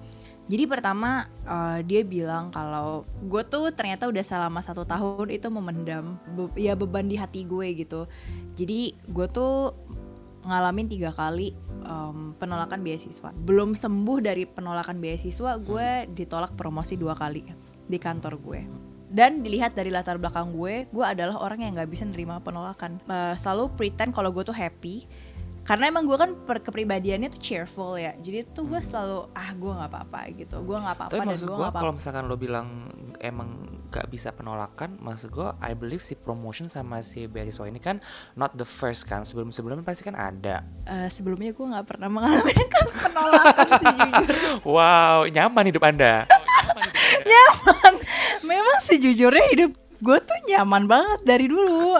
jadi 0.43 0.67
pertama 0.67 1.31
eh, 1.47 1.79
dia 1.87 2.03
bilang 2.03 2.51
kalau 2.51 3.07
gue 3.23 3.43
tuh 3.47 3.71
ternyata 3.71 4.11
udah 4.11 4.23
selama 4.23 4.59
satu 4.59 4.83
tahun 4.83 5.31
itu 5.31 5.47
memendam 5.47 6.19
be- 6.35 6.51
ya 6.59 6.75
beban 6.75 7.07
di 7.07 7.15
hati 7.15 7.47
gue 7.47 7.71
gitu. 7.79 8.11
Jadi 8.59 8.91
gue 9.07 9.27
tuh 9.31 9.71
ngalamin 10.43 10.91
tiga 10.91 11.15
kali 11.15 11.55
em, 11.87 12.35
penolakan 12.35 12.83
beasiswa. 12.83 13.31
Belum 13.31 13.71
sembuh 13.71 14.19
dari 14.19 14.43
penolakan 14.43 14.99
beasiswa 14.99 15.55
gue 15.63 16.11
ditolak 16.11 16.59
promosi 16.59 16.99
dua 16.99 17.15
kali 17.15 17.47
di 17.87 17.95
kantor 17.95 18.35
gue. 18.43 18.61
Dan 19.13 19.45
dilihat 19.45 19.77
dari 19.79 19.95
latar 19.95 20.19
belakang 20.19 20.51
gue 20.51 20.91
gue 20.91 21.05
adalah 21.07 21.39
orang 21.39 21.63
yang 21.63 21.79
nggak 21.79 21.87
bisa 21.87 22.03
nerima 22.03 22.43
penolakan. 22.43 22.99
Eh, 23.07 23.35
selalu 23.39 23.71
pretend 23.79 24.11
kalau 24.11 24.35
gue 24.35 24.43
tuh 24.43 24.55
happy 24.55 25.07
karena 25.63 25.87
emang 25.87 26.03
gue 26.03 26.17
kan 26.19 26.35
per 26.43 26.59
kepribadiannya 26.59 27.31
tuh 27.31 27.39
cheerful 27.39 27.95
ya. 27.95 28.11
Jadi 28.19 28.43
tuh 28.51 28.67
gue 28.67 28.83
selalu 28.83 29.31
ah 29.31 29.49
gue 29.55 29.71
nggak 29.71 29.91
apa-apa 29.95 30.19
gitu. 30.35 30.59
Gue 30.59 30.75
nggak 30.75 30.95
apa-apa 30.99 31.13
Tapi 31.15 31.27
maksud 31.27 31.47
gue 31.47 31.55
apa-apa. 31.55 31.79
kalau 31.79 31.93
misalkan 31.95 32.23
lo 32.27 32.35
bilang 32.35 32.91
emang 33.23 33.79
gak 33.87 34.09
bisa 34.09 34.33
penolakan, 34.33 34.97
maksud 34.99 35.29
gue 35.31 35.47
I 35.61 35.77
believe 35.77 36.01
si 36.01 36.17
promotion 36.17 36.65
sama 36.65 36.99
si 37.05 37.29
beasiswa 37.29 37.69
ini 37.69 37.77
kan 37.77 38.01
not 38.33 38.57
the 38.57 38.65
first 38.65 39.05
kan, 39.07 39.23
sebelum 39.23 39.53
sebelumnya 39.53 39.85
pasti 39.85 40.03
kan 40.03 40.17
ada. 40.17 40.65
Eh, 40.89 41.07
sebelumnya 41.13 41.53
gue 41.53 41.61
nggak 41.61 41.85
pernah 41.87 42.09
mengalami 42.09 42.57
kan 42.73 42.87
penolakan 42.89 43.67
sih 43.79 43.87
jujur. 43.93 44.35
Wow, 44.65 45.29
nyaman 45.29 45.63
hidup 45.69 45.83
anda. 45.85 46.25
nyaman. 47.31 47.93
Memang 48.43 48.77
sejujurnya 48.83 49.45
hidup 49.53 49.71
gue 50.03 50.17
tuh 50.19 50.39
nyaman 50.51 50.83
banget 50.83 51.19
dari 51.23 51.47
dulu 51.47 51.95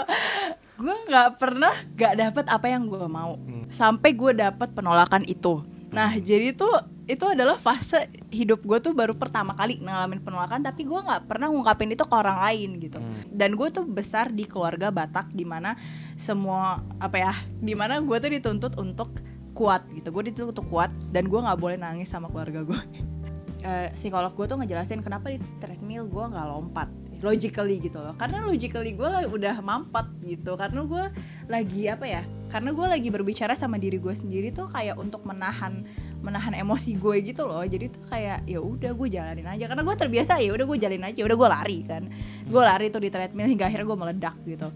gue 0.74 0.96
nggak 1.10 1.30
pernah 1.38 1.74
gak 1.94 2.14
dapet 2.18 2.46
apa 2.50 2.66
yang 2.70 2.90
gue 2.90 3.06
mau. 3.06 3.38
Sampai 3.70 4.18
gue 4.18 4.34
dapet 4.34 4.74
penolakan 4.74 5.24
itu. 5.26 5.62
Nah 5.94 6.18
jadi 6.18 6.54
tuh 6.58 6.94
itu 7.04 7.26
adalah 7.28 7.60
fase 7.60 8.08
hidup 8.32 8.64
gue 8.64 8.80
tuh 8.80 8.96
baru 8.96 9.12
pertama 9.12 9.52
kali 9.52 9.76
ngalamin 9.84 10.24
penolakan 10.24 10.64
tapi 10.64 10.88
gue 10.88 10.96
nggak 10.96 11.28
pernah 11.28 11.52
ngungkapin 11.52 11.92
itu 11.92 12.08
ke 12.08 12.16
orang 12.16 12.40
lain 12.40 12.80
gitu. 12.80 12.96
Hmm. 12.96 13.28
dan 13.28 13.60
gue 13.60 13.68
tuh 13.76 13.84
besar 13.84 14.32
di 14.32 14.48
keluarga 14.48 14.88
Batak 14.88 15.36
di 15.36 15.44
mana 15.44 15.76
semua 16.16 16.80
apa 17.04 17.20
ya 17.20 17.34
di 17.60 17.76
mana 17.76 18.00
gue 18.00 18.18
tuh 18.24 18.32
dituntut 18.32 18.74
untuk 18.80 19.20
kuat 19.54 19.84
gitu. 19.94 20.10
Gue 20.10 20.32
dituntut 20.32 20.56
untuk 20.56 20.68
kuat 20.72 20.90
dan 21.12 21.28
gue 21.28 21.40
nggak 21.44 21.60
boleh 21.60 21.76
nangis 21.76 22.08
sama 22.08 22.32
keluarga 22.32 22.64
gue 22.64 22.80
eh, 23.68 23.88
psikolog 23.92 24.32
gue 24.32 24.46
tuh 24.48 24.58
ngejelasin 24.64 25.04
kenapa 25.04 25.28
di 25.28 25.44
treadmill 25.60 26.08
gue 26.08 26.24
nggak 26.24 26.48
lompat 26.48 26.88
logically 27.24 27.80
gitu 27.80 27.98
loh. 28.04 28.14
Karena 28.20 28.44
logically 28.44 28.94
gue 28.94 29.10
udah 29.32 29.64
mampat 29.64 30.12
gitu. 30.22 30.60
Karena 30.60 30.84
gue 30.84 31.04
lagi 31.48 31.88
apa 31.88 32.06
ya 32.06 32.24
karena 32.52 32.70
gue 32.70 32.86
lagi 32.86 33.10
berbicara 33.10 33.58
sama 33.58 33.82
diri 33.82 33.98
gue 33.98 34.14
sendiri 34.14 34.54
tuh 34.54 34.70
kayak 34.70 34.94
untuk 35.02 35.26
menahan 35.26 35.82
menahan 36.22 36.54
emosi 36.54 37.00
gue 37.00 37.26
gitu 37.26 37.50
loh. 37.50 37.66
Jadi 37.66 37.90
tuh 37.90 38.04
kayak 38.12 38.46
ya 38.46 38.60
udah 38.62 38.92
gue 38.94 39.08
jalanin 39.10 39.48
aja. 39.48 39.66
Karena 39.66 39.82
gue 39.82 39.96
terbiasa 39.96 40.38
ya 40.44 40.52
udah 40.54 40.66
gue 40.68 40.78
jalanin 40.78 41.08
aja. 41.10 41.22
Udah 41.26 41.38
gue 41.40 41.50
lari 41.50 41.80
kan. 41.88 42.04
Gue 42.46 42.62
lari 42.62 42.92
tuh 42.94 43.02
di 43.02 43.10
treadmill 43.10 43.50
hingga 43.50 43.72
akhirnya 43.72 43.88
gue 43.88 43.98
meledak 43.98 44.36
gitu 44.46 44.70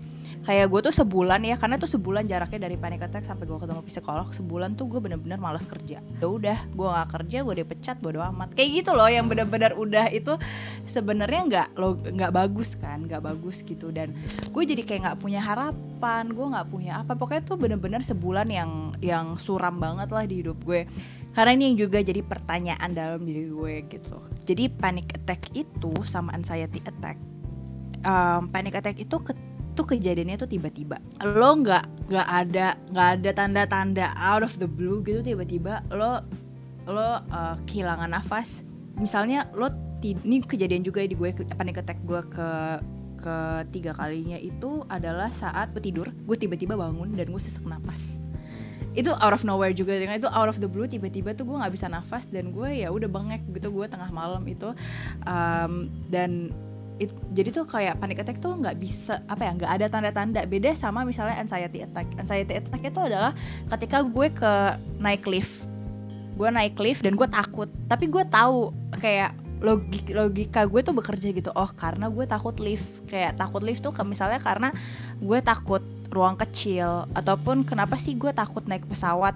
kayak 0.47 0.71
gue 0.71 0.79
tuh 0.88 0.95
sebulan 0.95 1.43
ya 1.43 1.60
karena 1.60 1.75
tuh 1.75 1.91
sebulan 1.91 2.23
jaraknya 2.23 2.71
dari 2.71 2.79
panic 2.79 3.03
attack 3.03 3.27
sampai 3.27 3.43
gue 3.43 3.60
ketemu 3.60 3.83
psikolog 3.83 4.31
sebulan 4.31 4.79
tuh 4.79 4.88
gue 4.88 5.03
bener-bener 5.03 5.36
malas 5.36 5.67
kerja. 5.67 5.99
Ya 5.99 6.23
udah 6.23 6.71
gue 6.71 6.88
nggak 6.88 7.10
kerja 7.19 7.43
gue 7.43 7.55
dipecat 7.60 7.99
bodo 7.99 8.23
amat. 8.23 8.55
Kayak 8.55 8.69
gitu 8.79 8.91
loh 8.95 9.12
yang 9.12 9.27
bener-bener 9.27 9.75
udah 9.75 10.07
itu 10.07 10.39
sebenarnya 10.88 11.41
nggak 11.51 11.67
lo 11.75 11.99
nggak 11.99 12.31
bagus 12.31 12.79
kan 12.79 13.03
nggak 13.03 13.19
bagus 13.27 13.60
gitu. 13.67 13.91
Dan 13.91 14.15
gue 14.47 14.63
jadi 14.63 14.88
kayak 14.88 15.01
nggak 15.03 15.19
punya 15.19 15.43
harapan 15.43 16.31
gue 16.31 16.47
nggak 16.47 16.67
punya 16.71 17.03
apa. 17.03 17.19
Pokoknya 17.19 17.43
tuh 17.43 17.60
bener-bener 17.60 17.99
sebulan 18.07 18.47
yang 18.47 18.95
yang 19.03 19.36
suram 19.36 19.75
banget 19.83 20.07
lah 20.15 20.23
di 20.23 20.47
hidup 20.47 20.63
gue. 20.63 20.88
Karena 21.36 21.60
ini 21.60 21.75
yang 21.75 21.91
juga 21.91 21.99
jadi 21.99 22.23
pertanyaan 22.23 22.95
dalam 22.95 23.27
diri 23.27 23.51
gue 23.51 23.83
gitu. 23.91 24.23
Jadi 24.47 24.71
panic 24.71 25.12
attack 25.12 25.51
itu 25.51 25.91
sama 26.07 26.31
anxiety 26.31 26.79
attack 26.88 27.19
um, 28.07 28.47
panic 28.51 28.77
attack 28.77 28.97
itu 28.97 29.17
ke 29.21 29.33
tuh 29.77 29.85
kejadiannya 29.85 30.41
tuh 30.41 30.49
tiba-tiba. 30.49 30.97
Lo 31.21 31.53
nggak 31.61 32.09
nggak 32.09 32.27
ada 32.27 32.67
nggak 32.89 33.07
ada 33.21 33.29
tanda-tanda 33.37 34.05
out 34.17 34.41
of 34.41 34.57
the 34.57 34.65
blue 34.65 35.05
gitu 35.05 35.21
tiba-tiba 35.21 35.85
lo 35.93 36.25
lo 36.89 37.21
uh, 37.29 37.55
kehilangan 37.69 38.09
nafas. 38.09 38.65
Misalnya 38.97 39.45
lo 39.53 39.69
ini 40.01 40.41
kejadian 40.41 40.81
juga 40.81 41.05
di 41.05 41.13
gue 41.13 41.29
panic 41.53 41.85
attack 41.85 42.01
gue 42.01 42.21
ke 42.33 42.49
ketiga 43.17 43.97
kalinya 43.97 44.37
itu 44.37 44.85
adalah 44.93 45.33
saat 45.33 45.73
gue 45.73 45.81
tidur 45.81 46.13
gue 46.13 46.37
tiba-tiba 46.37 46.77
bangun 46.77 47.17
dan 47.17 47.33
gue 47.33 47.41
sesak 47.41 47.65
nafas 47.65 48.21
itu 48.97 49.13
out 49.13 49.29
of 49.29 49.45
nowhere 49.45 49.77
juga 49.77 49.93
dengan 49.93 50.17
itu 50.17 50.25
out 50.25 50.49
of 50.49 50.57
the 50.57 50.65
blue 50.65 50.89
tiba-tiba 50.89 51.37
tuh 51.37 51.45
gue 51.45 51.53
nggak 51.53 51.69
bisa 51.69 51.85
nafas 51.85 52.25
dan 52.33 52.49
gue 52.49 52.81
ya 52.81 52.89
udah 52.89 53.05
bengek 53.05 53.45
gitu 53.53 53.69
gue 53.69 53.85
tengah 53.85 54.09
malam 54.09 54.41
itu. 54.49 54.73
Um, 55.29 55.93
dan 56.09 56.49
it, 56.97 57.13
jadi 57.33 57.49
tuh 57.53 57.65
kayak 57.65 58.01
panic 58.01 58.21
attack 58.21 58.41
tuh 58.41 58.57
nggak 58.57 58.77
bisa 58.77 59.21
apa 59.29 59.45
ya 59.47 59.51
nggak 59.53 59.71
ada 59.71 59.86
tanda-tanda. 59.89 60.41
Beda 60.49 60.73
sama 60.73 61.05
misalnya 61.05 61.38
anxiety 61.38 61.86
attack. 61.86 62.10
Anxiety 62.17 62.53
attack 62.57 62.81
itu 62.81 62.99
adalah 62.99 63.31
ketika 63.77 64.03
gue 64.03 64.27
ke 64.33 64.53
naik 65.01 65.25
lift. 65.29 65.65
Gue 66.38 66.49
naik 66.53 66.77
lift 66.77 67.01
dan 67.01 67.17
gue 67.17 67.27
takut. 67.29 67.69
Tapi 67.89 68.05
gue 68.10 68.23
tahu 68.27 68.73
kayak 69.01 69.33
logik 69.57 70.13
logika 70.13 70.69
gue 70.69 70.81
tuh 70.86 70.93
bekerja 70.93 71.33
gitu. 71.33 71.49
Oh 71.53 71.69
karena 71.73 72.10
gue 72.10 72.25
takut 72.25 72.57
lift. 72.62 73.05
Kayak 73.10 73.38
takut 73.38 73.62
lift 73.65 73.81
tuh 73.81 73.93
ke 73.93 74.01
misalnya 74.05 74.41
karena 74.41 74.69
gue 75.17 75.39
takut 75.41 75.81
ruang 76.07 76.39
kecil 76.39 77.05
ataupun 77.13 77.67
kenapa 77.67 77.99
sih 77.99 78.15
gue 78.15 78.31
takut 78.31 78.63
naik 78.63 78.88
pesawat 78.88 79.36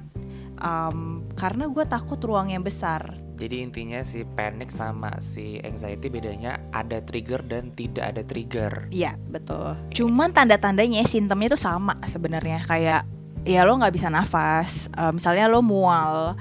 um, 0.61 1.25
karena 1.35 1.67
gue 1.67 1.83
takut 1.89 2.21
ruang 2.21 2.53
yang 2.53 2.61
besar 2.61 3.17
jadi 3.41 3.65
intinya 3.65 4.05
si 4.05 4.21
panic 4.21 4.69
sama 4.69 5.17
si 5.17 5.57
anxiety 5.65 6.13
bedanya 6.13 6.61
ada 6.69 7.01
trigger 7.01 7.41
dan 7.41 7.73
tidak 7.73 8.13
ada 8.13 8.21
trigger. 8.21 8.85
Iya 8.93 9.17
betul. 9.33 9.73
Cuman 9.97 10.29
tanda-tandanya 10.29 11.01
simptomnya 11.09 11.49
itu 11.49 11.57
sama 11.57 11.97
sebenarnya 12.05 12.61
kayak 12.69 13.01
ya 13.41 13.65
lo 13.65 13.81
nggak 13.81 13.97
bisa 13.97 14.13
nafas, 14.13 14.85
uh, 14.93 15.09
misalnya 15.09 15.49
lo 15.49 15.65
mual, 15.65 16.37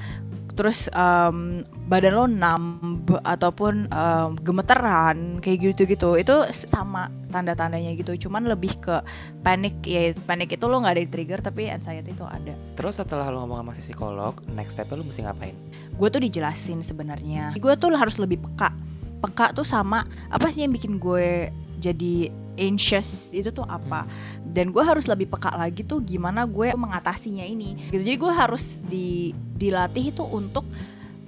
terus 0.53 0.93
um, 0.93 1.65
badan 1.91 2.15
lo 2.15 2.25
numb 2.31 3.03
ataupun 3.27 3.91
um, 3.91 4.39
gemeteran 4.39 5.43
kayak 5.43 5.75
gitu-gitu 5.75 6.15
itu 6.15 6.47
sama 6.55 7.11
tanda-tandanya 7.35 7.99
gitu. 7.99 8.15
Cuman 8.15 8.47
lebih 8.47 8.79
ke 8.79 9.03
panik 9.43 9.83
ya 9.83 10.15
panik 10.23 10.55
itu 10.55 10.71
lo 10.71 10.79
nggak 10.79 10.95
ada 10.95 11.03
di 11.03 11.11
trigger 11.11 11.43
tapi 11.43 11.67
anxiety 11.67 12.15
itu 12.15 12.23
ada. 12.23 12.55
Terus 12.79 13.03
setelah 13.03 13.27
lo 13.27 13.43
ngomong 13.43 13.67
sama 13.67 13.73
si 13.75 13.83
psikolog 13.83 14.39
next 14.55 14.79
stepnya 14.79 15.03
lo 15.03 15.05
mesti 15.05 15.27
ngapain? 15.27 15.59
Gue 15.99 16.09
tuh 16.15 16.23
dijelasin 16.23 16.87
sebenarnya. 16.87 17.59
Gue 17.59 17.75
tuh 17.75 17.91
harus 17.99 18.23
lebih 18.23 18.39
peka. 18.39 18.71
Peka 19.19 19.51
tuh 19.59 19.67
sama 19.67 20.07
apa 20.31 20.47
sih 20.55 20.63
yang 20.63 20.71
bikin 20.71 21.03
gue 21.03 21.51
jadi 21.83 22.31
anxious 22.55 23.35
itu 23.35 23.51
tuh 23.51 23.67
apa? 23.67 24.07
Dan 24.47 24.71
gue 24.71 24.85
harus 24.85 25.11
lebih 25.11 25.27
peka 25.27 25.59
lagi 25.59 25.83
tuh 25.83 25.99
gimana 26.07 26.47
gue 26.47 26.71
mengatasinya 26.71 27.43
ini. 27.43 27.91
Gitu. 27.91 28.07
Jadi 28.07 28.17
gue 28.21 28.33
harus 28.33 28.87
di 28.87 29.35
dilatih 29.59 30.15
itu 30.15 30.25
untuk 30.25 30.65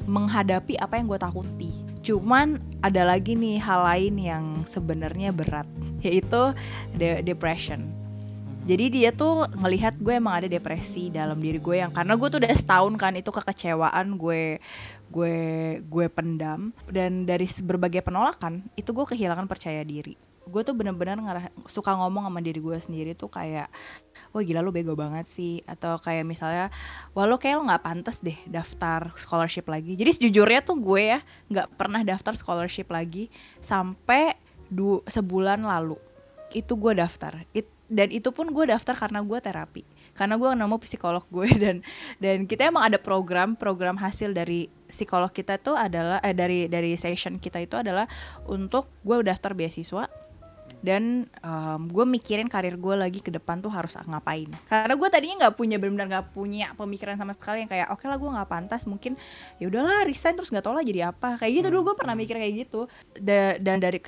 menghadapi 0.06 0.78
apa 0.78 0.98
yang 0.98 1.06
gue 1.10 1.20
takuti. 1.20 1.72
Cuman 2.02 2.58
ada 2.82 3.06
lagi 3.06 3.38
nih 3.38 3.62
hal 3.62 3.86
lain 3.86 4.14
yang 4.18 4.44
sebenarnya 4.66 5.30
berat 5.30 5.68
yaitu 6.02 6.54
de 6.98 7.22
depression. 7.22 7.86
Jadi 8.62 8.94
dia 8.94 9.10
tuh 9.10 9.50
ngelihat 9.58 9.98
gue 9.98 10.14
emang 10.14 10.38
ada 10.38 10.46
depresi 10.46 11.10
dalam 11.10 11.42
diri 11.42 11.58
gue 11.58 11.82
yang 11.82 11.90
karena 11.90 12.14
gue 12.14 12.28
tuh 12.30 12.38
udah 12.38 12.54
setahun 12.54 12.94
kan 12.94 13.14
itu 13.18 13.30
kekecewaan 13.34 14.14
gue 14.18 14.62
gue 15.10 15.36
gue 15.82 16.06
pendam. 16.10 16.70
Dan 16.86 17.26
dari 17.26 17.46
berbagai 17.46 18.06
penolakan 18.06 18.66
itu 18.78 18.90
gue 18.94 19.06
kehilangan 19.06 19.50
percaya 19.50 19.82
diri 19.82 20.31
gue 20.48 20.62
tuh 20.66 20.74
bener-bener 20.74 21.18
suka 21.70 21.94
ngomong 21.94 22.26
sama 22.26 22.40
diri 22.42 22.58
gue 22.58 22.78
sendiri 22.78 23.12
tuh 23.14 23.30
kayak 23.30 23.70
wah 24.34 24.42
gila 24.42 24.64
lu 24.64 24.74
bego 24.74 24.98
banget 24.98 25.28
sih. 25.30 25.62
Atau 25.68 26.00
kayak 26.02 26.26
misalnya 26.26 26.68
wah 27.14 27.28
lo 27.28 27.38
kayak 27.38 27.60
lo 27.60 27.62
nggak 27.68 27.84
pantas 27.84 28.18
deh 28.18 28.36
daftar 28.48 29.14
scholarship 29.14 29.70
lagi. 29.70 29.94
Jadi 29.94 30.10
sejujurnya 30.18 30.60
tuh 30.66 30.78
gue 30.80 31.18
ya 31.18 31.20
nggak 31.50 31.78
pernah 31.78 32.02
daftar 32.02 32.34
scholarship 32.34 32.90
lagi 32.90 33.30
sampai 33.62 34.34
du 34.66 35.04
sebulan 35.06 35.62
lalu. 35.62 35.98
Itu 36.50 36.74
gue 36.76 36.98
daftar. 36.98 37.46
It, 37.54 37.68
dan 37.92 38.08
itu 38.08 38.32
pun 38.32 38.48
gue 38.50 38.64
daftar 38.72 38.96
karena 38.96 39.20
gue 39.20 39.38
terapi. 39.38 39.84
Karena 40.12 40.36
gue 40.36 40.48
nemu 40.52 40.76
psikolog 40.80 41.24
gue 41.28 41.48
dan 41.62 41.76
dan 42.18 42.48
kita 42.48 42.72
emang 42.72 42.88
ada 42.88 42.96
program 42.96 43.54
program 43.54 44.00
hasil 44.00 44.32
dari 44.32 44.72
psikolog 44.88 45.32
kita 45.32 45.56
tuh 45.56 45.76
adalah 45.76 46.20
eh, 46.20 46.36
dari 46.36 46.68
dari 46.68 46.96
session 47.00 47.40
kita 47.40 47.60
itu 47.60 47.80
adalah 47.80 48.04
untuk 48.44 48.88
gue 49.04 49.24
daftar 49.24 49.56
beasiswa 49.56 50.04
dan 50.82 51.30
um, 51.40 51.86
gue 51.86 52.04
mikirin 52.04 52.50
karir 52.50 52.74
gue 52.74 52.94
lagi 52.98 53.22
ke 53.22 53.30
depan 53.30 53.62
tuh 53.62 53.70
harus 53.70 53.94
ngapain. 53.94 54.50
Karena 54.66 54.94
gue 54.98 55.08
tadinya 55.08 55.46
nggak 55.46 55.54
punya 55.54 55.78
benar-benar 55.78 56.08
nggak 56.10 56.26
punya 56.34 56.74
pemikiran 56.74 57.14
sama 57.14 57.32
sekali 57.38 57.62
yang 57.64 57.70
kayak 57.70 57.88
oke 57.94 58.02
okay 58.02 58.10
lah 58.10 58.18
gue 58.18 58.30
nggak 58.30 58.50
pantas 58.50 58.82
mungkin 58.90 59.14
ya 59.62 59.70
udahlah 59.70 60.02
resign 60.04 60.34
terus 60.34 60.50
nggak 60.50 60.66
tau 60.66 60.74
lah 60.74 60.82
jadi 60.82 61.14
apa. 61.14 61.38
Kayak 61.38 61.52
gitu 61.62 61.66
dulu 61.70 61.94
gue 61.94 61.96
pernah 61.96 62.18
mikir 62.18 62.34
kayak 62.36 62.54
gitu. 62.66 62.90
Da 63.16 63.56
dan 63.62 63.78
dari 63.78 64.02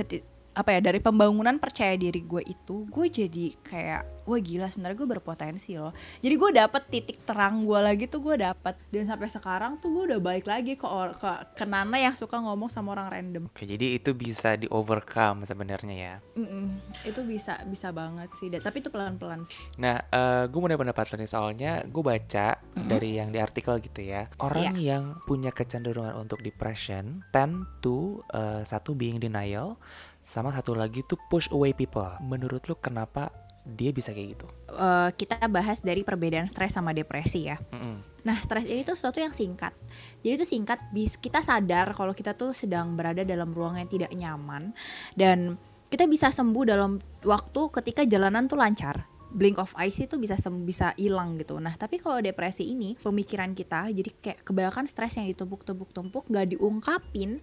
apa 0.55 0.71
ya 0.79 0.81
dari 0.81 1.03
pembangunan 1.03 1.59
percaya 1.59 1.99
diri 1.99 2.23
gue 2.23 2.43
itu 2.47 2.87
gue 2.87 3.07
jadi 3.11 3.47
kayak 3.67 4.15
wah 4.25 4.41
gila 4.41 4.67
sebenarnya 4.73 4.97
gue 4.97 5.09
berpotensi 5.09 5.77
loh. 5.77 5.93
Jadi 6.25 6.35
gue 6.35 6.51
dapet 6.57 6.83
titik 6.89 7.19
terang 7.29 7.65
gue 7.69 7.77
lagi 7.77 8.09
tuh 8.09 8.25
gue 8.25 8.41
dapet. 8.41 8.75
Dan 8.89 9.05
sampai 9.05 9.29
sekarang 9.29 9.77
tuh 9.79 9.93
gue 9.93 10.03
udah 10.15 10.21
baik 10.21 10.49
lagi 10.49 10.81
ke 10.81 10.87
or 10.89 11.13
ke, 11.17 11.29
ke 11.55 11.65
Nana 11.69 12.01
yang 12.01 12.17
suka 12.17 12.41
ngomong 12.41 12.73
sama 12.73 12.97
orang 12.97 13.13
random. 13.13 13.45
Oke 13.53 13.69
jadi 13.69 14.01
itu 14.01 14.17
bisa 14.17 14.57
di 14.57 14.65
overcome 14.73 15.45
sebenarnya 15.45 15.95
ya? 15.95 16.15
Mm 16.41 16.47
-mm, 16.49 16.65
itu 17.05 17.21
bisa 17.25 17.61
bisa 17.69 17.93
banget 17.93 18.33
sih. 18.41 18.49
Tapi 18.49 18.81
itu 18.81 18.89
pelan 18.89 19.17
pelan 19.21 19.47
nah 19.77 20.01
uh, 20.11 20.49
gue 20.49 20.59
mau 20.59 20.71
pendapat 20.71 21.13
lo 21.13 21.17
nih 21.21 21.31
soalnya 21.31 21.73
gue 21.85 22.03
baca 22.03 22.57
mm 22.57 22.81
-hmm. 22.81 22.89
dari 22.89 23.11
yang 23.21 23.29
di 23.29 23.39
artikel 23.39 23.77
gitu 23.85 24.01
ya. 24.01 24.33
Orang 24.41 24.79
yeah. 24.81 24.97
yang 24.97 25.21
punya 25.29 25.53
kecenderungan 25.53 26.17
untuk 26.17 26.41
depression 26.41 27.21
tend 27.29 27.69
to 27.85 28.25
uh, 28.33 28.65
satu 28.65 28.97
being 28.97 29.21
denial 29.21 29.77
sama 30.25 30.51
satu 30.57 30.73
lagi 30.73 31.05
tuh 31.05 31.21
push 31.29 31.53
away 31.53 31.77
people. 31.77 32.09
Menurut 32.25 32.65
lu 32.65 32.75
kenapa 32.81 33.29
dia 33.65 33.93
bisa 33.93 34.13
kayak 34.13 34.41
gitu? 34.41 34.47
Uh, 34.73 35.13
kita 35.17 35.37
bahas 35.49 35.85
dari 35.85 36.01
perbedaan 36.01 36.49
stres 36.49 36.73
sama 36.73 36.97
depresi 36.97 37.53
ya. 37.53 37.61
Mm 37.73 37.79
-hmm. 37.79 37.97
Nah, 38.25 38.37
stres 38.41 38.65
ini 38.65 38.85
tuh 38.89 38.97
sesuatu 38.97 39.21
yang 39.21 39.37
singkat. 39.37 39.77
Jadi 40.25 40.33
itu 40.41 40.47
singkat, 40.49 40.81
bis 40.97 41.21
kita 41.21 41.45
sadar 41.45 41.93
kalau 41.93 42.17
kita 42.17 42.33
tuh 42.33 42.57
sedang 42.57 42.97
berada 42.97 43.21
dalam 43.21 43.53
ruang 43.53 43.77
yang 43.77 43.89
tidak 43.89 44.13
nyaman 44.17 44.73
dan 45.13 45.61
kita 45.93 46.09
bisa 46.09 46.33
sembuh 46.33 46.65
dalam 46.65 46.97
waktu 47.23 47.61
ketika 47.71 48.03
jalanan 48.09 48.49
tuh 48.49 48.57
lancar 48.59 49.05
blink 49.35 49.59
of 49.59 49.75
eyes 49.75 49.99
itu 49.99 50.15
bisa 50.17 50.39
bisa 50.63 50.95
hilang 50.95 51.35
gitu. 51.37 51.59
Nah, 51.59 51.75
tapi 51.75 51.99
kalau 51.99 52.23
depresi 52.23 52.71
ini 52.71 52.95
pemikiran 52.95 53.53
kita 53.53 53.91
jadi 53.91 54.11
kayak 54.23 54.39
kebanyakan 54.47 54.87
stres 54.87 55.19
yang 55.19 55.27
ditumpuk-tumpuk-tumpuk 55.27 56.31
nggak 56.31 56.55
diungkapin 56.55 57.43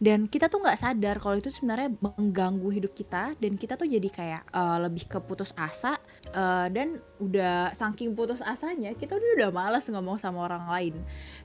dan 0.00 0.24
kita 0.32 0.48
tuh 0.48 0.64
nggak 0.64 0.80
sadar 0.80 1.20
kalau 1.20 1.36
itu 1.36 1.52
sebenarnya 1.52 1.92
mengganggu 2.00 2.72
hidup 2.72 2.96
kita 2.96 3.36
dan 3.36 3.52
kita 3.60 3.76
tuh 3.76 3.84
jadi 3.84 4.08
kayak 4.08 4.42
uh, 4.48 4.80
lebih 4.80 5.04
ke 5.04 5.20
putus 5.20 5.52
asa 5.60 6.00
uh, 6.32 6.66
dan 6.72 7.04
udah 7.20 7.76
saking 7.76 8.16
putus 8.16 8.40
asanya 8.40 8.96
kita 8.96 9.20
udah 9.20 9.30
udah 9.36 9.50
malas 9.52 9.84
ngomong 9.92 10.16
sama 10.16 10.48
orang 10.48 10.64
lain 10.72 10.94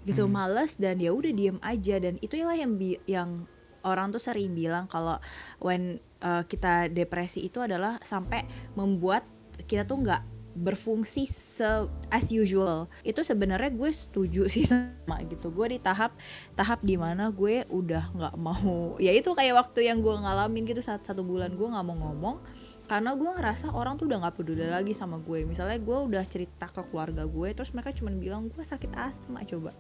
gitu 0.08 0.24
hmm. 0.24 0.32
malas 0.32 0.80
dan 0.80 1.04
ya 1.04 1.12
udah 1.12 1.36
diem 1.36 1.60
aja 1.60 2.00
dan 2.00 2.16
itulah 2.24 2.56
yang 2.56 2.80
yang 3.06 3.44
orang 3.84 4.16
tuh 4.16 4.24
sering 4.24 4.56
bilang 4.56 4.88
kalau 4.88 5.20
when 5.60 6.00
uh, 6.24 6.48
kita 6.48 6.88
depresi 6.88 7.44
itu 7.44 7.60
adalah 7.60 8.00
sampai 8.02 8.48
membuat 8.80 9.28
kita 9.68 9.84
tuh 9.84 10.00
nggak 10.00 10.35
berfungsi 10.56 11.28
se 11.28 11.88
as 12.10 12.32
usual. 12.32 12.88
Itu 13.04 13.22
sebenarnya 13.22 13.70
gue 13.76 13.92
setuju 13.92 14.48
sih 14.48 14.64
sama 14.72 15.22
gitu. 15.28 15.52
Gue 15.52 15.76
di 15.76 15.80
tahap 15.84 16.16
tahap 16.56 16.80
di 16.82 16.96
mana 16.96 17.30
gue 17.30 17.68
udah 17.68 18.16
nggak 18.16 18.36
mau. 18.40 18.96
Ya 18.98 19.12
itu 19.12 19.30
kayak 19.36 19.60
waktu 19.60 19.92
yang 19.92 20.00
gue 20.00 20.16
ngalamin 20.16 20.64
gitu 20.66 20.80
saat 20.80 21.04
satu 21.04 21.22
bulan 21.22 21.54
gue 21.54 21.68
nggak 21.68 21.86
mau 21.86 21.98
ngomong 22.00 22.38
karena 22.86 23.18
gue 23.18 23.26
ngerasa 23.26 23.74
orang 23.74 23.98
tuh 23.98 24.06
udah 24.06 24.26
nggak 24.26 24.36
peduli 24.38 24.66
lagi 24.70 24.94
sama 24.94 25.18
gue. 25.22 25.46
Misalnya 25.46 25.82
gue 25.82 25.98
udah 25.98 26.24
cerita 26.30 26.70
ke 26.70 26.82
keluarga 26.90 27.26
gue 27.26 27.50
terus 27.58 27.74
mereka 27.74 27.94
cuma 27.98 28.14
bilang 28.14 28.50
gue 28.50 28.62
sakit 28.62 28.94
asma 28.94 29.42
coba. 29.46 29.74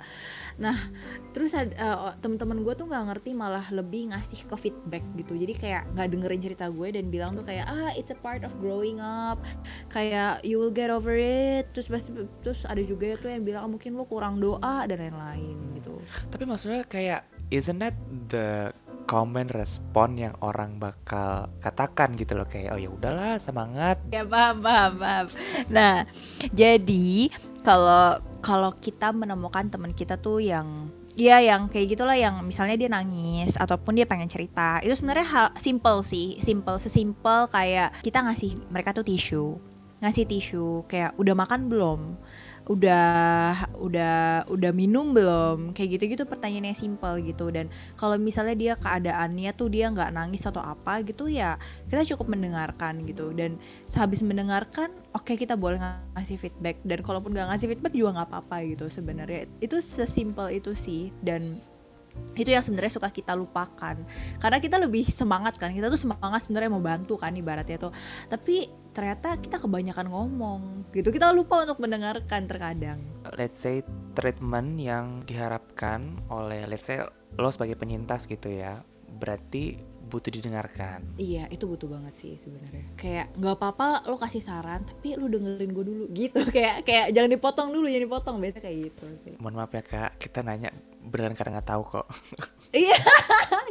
Nah 0.57 0.89
terus 1.31 1.53
uh, 1.53 2.13
teman-teman 2.19 2.65
gue 2.65 2.73
tuh 2.73 2.89
nggak 2.89 3.03
ngerti 3.13 3.31
malah 3.37 3.65
lebih 3.69 4.13
ngasih 4.13 4.49
ke 4.49 4.55
feedback 4.57 5.05
gitu. 5.17 5.37
Jadi 5.37 5.53
kayak 5.53 5.83
nggak 5.93 6.07
dengerin 6.11 6.41
cerita 6.41 6.65
gue 6.69 6.87
dan 6.89 7.05
bilang 7.13 7.37
tuh 7.37 7.45
kayak 7.45 7.65
ah 7.69 7.93
it's 7.93 8.09
a 8.09 8.17
part 8.17 8.41
of 8.41 8.51
growing 8.57 8.97
up. 8.97 9.37
Kayak 9.93 10.41
you 10.41 10.57
will 10.57 10.73
get 10.73 10.89
over 10.89 11.13
it. 11.13 11.69
Terus 11.77 11.87
pasti 11.89 12.09
terus 12.41 12.65
ada 12.65 12.81
juga 12.81 13.17
tuh 13.21 13.29
yang 13.29 13.45
bilang 13.45 13.61
ah, 13.65 13.69
mungkin 13.69 13.93
lo 13.93 14.09
kurang 14.09 14.41
doa 14.41 14.85
dan 14.89 14.97
lain-lain 14.97 15.77
gitu. 15.77 16.01
Tapi 16.33 16.43
maksudnya 16.49 16.81
kayak 16.85 17.21
isn't 17.53 17.77
that 17.77 17.93
the 18.29 18.73
komen 19.05 19.47
respon 19.53 20.17
yang 20.17 20.35
orang 20.41 20.81
bakal 20.81 21.49
katakan 21.61 22.17
gitu 22.17 22.33
loh 22.35 22.49
kayak 22.49 22.73
oh 22.73 22.79
ya 22.81 22.89
udahlah 22.89 23.37
semangat. 23.37 24.01
Ya 24.09 24.25
paham 24.25 24.65
paham 24.65 24.93
paham. 24.97 25.25
Nah 25.69 26.09
jadi 26.51 27.29
kalau 27.61 28.19
kalau 28.41 28.73
kita 28.77 29.13
menemukan 29.13 29.69
teman 29.69 29.93
kita 29.93 30.17
tuh 30.17 30.41
yang 30.41 30.89
Iya 31.15 31.39
yang 31.39 31.71
kayak 31.71 31.95
gitulah 31.95 32.19
yang 32.19 32.43
misalnya 32.43 32.75
dia 32.75 32.91
nangis 32.91 33.55
ataupun 33.55 33.95
dia 33.95 34.03
pengen 34.03 34.27
cerita 34.27 34.83
itu 34.83 34.99
sebenarnya 34.99 35.23
hal 35.23 35.47
simple 35.55 36.03
sih 36.03 36.35
simple 36.43 36.75
sesimpel 36.75 37.47
kayak 37.47 38.03
kita 38.03 38.19
ngasih 38.19 38.59
mereka 38.67 38.91
tuh 38.91 39.07
tisu 39.07 39.55
ngasih 40.03 40.27
tisu 40.27 40.83
kayak 40.91 41.15
udah 41.15 41.31
makan 41.31 41.71
belum 41.71 42.19
udah 42.65 43.69
udah 43.77 44.45
udah 44.49 44.71
minum 44.73 45.13
belum? 45.13 45.77
Kayak 45.77 45.99
gitu-gitu 45.99 46.23
pertanyaannya 46.25 46.73
simpel 46.73 47.21
gitu. 47.21 47.53
Dan 47.53 47.69
kalau 47.97 48.17
misalnya 48.17 48.57
dia 48.57 48.73
keadaannya 48.77 49.51
tuh 49.53 49.69
dia 49.69 49.89
nggak 49.93 50.13
nangis 50.17 50.45
atau 50.45 50.61
apa 50.65 51.05
gitu 51.05 51.29
ya 51.29 51.61
kita 51.89 52.05
cukup 52.15 52.33
mendengarkan 52.33 53.05
gitu. 53.05 53.31
Dan 53.37 53.61
sehabis 53.89 54.25
mendengarkan 54.25 54.89
oke 55.13 55.29
okay, 55.29 55.35
kita 55.37 55.53
boleh 55.53 55.77
ngasih 56.17 56.41
feedback. 56.41 56.81
Dan 56.81 57.05
kalaupun 57.05 57.37
nggak 57.37 57.53
ngasih 57.53 57.67
feedback 57.69 57.93
juga 57.93 58.17
nggak 58.21 58.29
apa-apa 58.33 58.65
gitu 58.65 58.89
sebenarnya. 58.89 59.45
Itu 59.61 59.77
sesimpel 59.79 60.57
itu 60.57 60.73
sih. 60.73 61.13
Dan 61.21 61.61
itu 62.35 62.51
yang 62.51 62.63
sebenarnya 62.63 62.93
suka 62.99 63.09
kita 63.09 63.31
lupakan. 63.31 63.95
Karena 64.39 64.57
kita 64.59 64.75
lebih 64.75 65.07
semangat 65.15 65.55
kan 65.55 65.71
kita 65.71 65.87
tuh 65.87 65.99
semangat 65.99 66.43
sebenarnya 66.43 66.69
mau 66.71 66.83
bantu 66.83 67.15
kan 67.15 67.31
ibaratnya 67.31 67.79
tuh. 67.79 67.91
Tapi 68.27 68.67
ternyata 68.95 69.35
kita 69.39 69.59
kebanyakan 69.59 70.07
ngomong 70.07 70.61
gitu 70.95 71.11
kita 71.11 71.31
lupa 71.35 71.63
untuk 71.67 71.83
mendengarkan 71.83 72.47
terkadang. 72.47 72.99
Let's 73.35 73.59
say 73.59 73.83
treatment 74.15 74.79
yang 74.79 75.27
diharapkan 75.27 76.23
oleh 76.31 76.63
let's 76.67 76.87
say 76.87 77.03
lo 77.35 77.51
sebagai 77.51 77.75
penyintas 77.75 78.27
gitu 78.27 78.47
ya 78.47 78.79
berarti 79.15 79.79
butuh 80.15 80.31
didengarkan. 80.31 81.03
Iya, 81.19 81.51
itu 81.51 81.67
butuh 81.67 81.91
banget 81.91 82.15
sih 82.15 82.39
sebenarnya. 82.39 82.87
Kayak 82.95 83.35
nggak 83.35 83.55
apa-apa 83.59 84.07
lo 84.07 84.15
kasih 84.15 84.39
saran, 84.39 84.87
tapi 84.87 85.19
lo 85.19 85.27
dengerin 85.27 85.71
gue 85.75 85.85
dulu 85.85 86.03
gitu. 86.15 86.39
kayak 86.55 86.87
kayak 86.87 87.11
jangan 87.11 87.35
dipotong 87.35 87.69
dulu, 87.75 87.91
jangan 87.91 88.05
dipotong. 88.07 88.35
Biasa 88.39 88.57
kayak 88.63 88.77
gitu 88.87 89.05
sih. 89.27 89.35
Mohon 89.43 89.53
maaf 89.59 89.71
ya 89.75 89.83
kak, 89.83 90.11
kita 90.15 90.39
nanya 90.39 90.71
beneran 91.03 91.35
karena 91.35 91.59
nggak 91.59 91.69
tahu 91.69 91.83
kok. 91.83 92.07
Iya, 92.75 92.99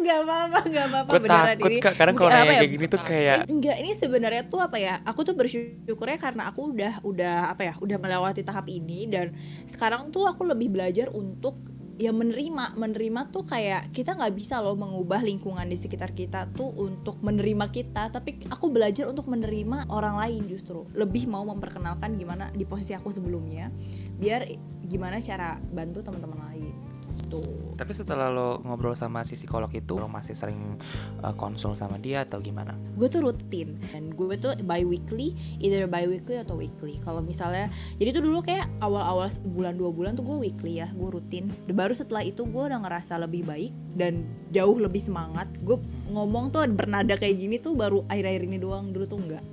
nggak 0.01 0.19
apa-apa, 0.25 0.59
nggak 0.65 0.87
apa-apa. 0.89 1.11
Gue 1.13 1.29
takut 1.29 1.73
ini. 1.77 1.81
kak, 1.85 1.95
karena 2.01 2.13
kalau 2.17 2.31
nanya 2.33 2.45
ya? 2.49 2.61
kayak 2.65 2.73
gini 2.73 2.87
tuh 2.89 3.01
kayak. 3.05 3.39
Enggak, 3.53 3.77
ini 3.85 3.91
sebenarnya 3.93 4.43
tuh 4.49 4.61
apa 4.65 4.77
ya? 4.81 5.05
Aku 5.05 5.21
tuh 5.29 5.37
bersyukurnya 5.37 6.17
karena 6.17 6.49
aku 6.49 6.73
udah 6.73 7.05
udah 7.05 7.53
apa 7.53 7.63
ya, 7.69 7.75
udah 7.85 8.01
melewati 8.01 8.41
tahap 8.41 8.65
ini 8.73 9.05
dan 9.05 9.37
sekarang 9.69 10.09
tuh 10.09 10.25
aku 10.25 10.49
lebih 10.49 10.73
belajar 10.73 11.13
untuk 11.13 11.61
ya 11.95 12.11
menerima 12.11 12.75
menerima 12.75 13.31
tuh 13.31 13.47
kayak 13.47 13.95
kita 13.95 14.19
nggak 14.19 14.35
bisa 14.35 14.59
loh 14.59 14.75
mengubah 14.75 15.23
lingkungan 15.23 15.67
di 15.67 15.79
sekitar 15.79 16.11
kita 16.13 16.51
tuh 16.55 16.75
untuk 16.75 17.23
menerima 17.23 17.71
kita 17.71 18.11
tapi 18.11 18.43
aku 18.51 18.71
belajar 18.71 19.07
untuk 19.07 19.31
menerima 19.31 19.91
orang 19.91 20.19
lain 20.19 20.51
justru. 20.51 20.87
Lebih 20.95 21.31
mau 21.31 21.47
memperkenalkan 21.47 22.19
gimana 22.19 22.51
di 22.51 22.67
posisi 22.67 22.93
aku 22.97 23.15
sebelumnya 23.15 23.71
biar 24.19 24.47
gimana 24.85 25.19
cara 25.19 25.57
bantu 25.73 26.05
teman-teman 26.05 26.41
lain 26.53 26.94
gitu. 27.17 27.41
Tapi 27.75 27.93
setelah 27.95 28.31
lo 28.31 28.63
ngobrol 28.63 28.95
sama 28.95 29.27
si 29.27 29.35
psikolog 29.35 29.71
itu, 29.75 29.99
lo 29.99 30.07
masih 30.07 30.35
sering 30.35 30.79
uh, 31.23 31.35
konsul 31.35 31.75
sama 31.75 31.99
dia 31.99 32.23
atau 32.23 32.39
gimana? 32.39 32.75
Gue 32.95 33.11
tuh 33.11 33.25
rutin 33.27 33.79
dan 33.91 34.15
gue 34.15 34.35
tuh 34.39 34.55
bi 34.63 34.83
weekly, 34.87 35.35
either 35.59 35.87
bi 35.91 36.07
weekly 36.07 36.39
atau 36.39 36.55
weekly. 36.55 37.03
Kalau 37.03 37.23
misalnya, 37.23 37.71
jadi 37.99 38.15
tuh 38.15 38.23
dulu 38.27 38.43
kayak 38.47 38.71
awal-awal 38.79 39.31
bulan 39.43 39.75
dua 39.75 39.91
bulan 39.91 40.15
tuh 40.15 40.27
gue 40.27 40.51
weekly 40.51 40.79
ya, 40.83 40.91
gue 40.95 41.09
rutin. 41.11 41.51
Baru 41.71 41.95
setelah 41.95 42.23
itu 42.23 42.47
gue 42.47 42.63
udah 42.63 42.79
ngerasa 42.83 43.19
lebih 43.19 43.47
baik 43.47 43.73
dan 43.99 44.27
jauh 44.55 44.79
lebih 44.79 45.03
semangat. 45.03 45.51
Gue 45.63 45.83
ngomong 46.11 46.55
tuh 46.55 46.67
bernada 46.71 47.19
kayak 47.19 47.39
gini 47.39 47.57
tuh 47.59 47.75
baru 47.75 48.07
akhir-akhir 48.07 48.43
ini 48.47 48.59
doang. 48.63 48.95
Dulu 48.95 49.05
tuh 49.07 49.19
enggak. 49.19 49.45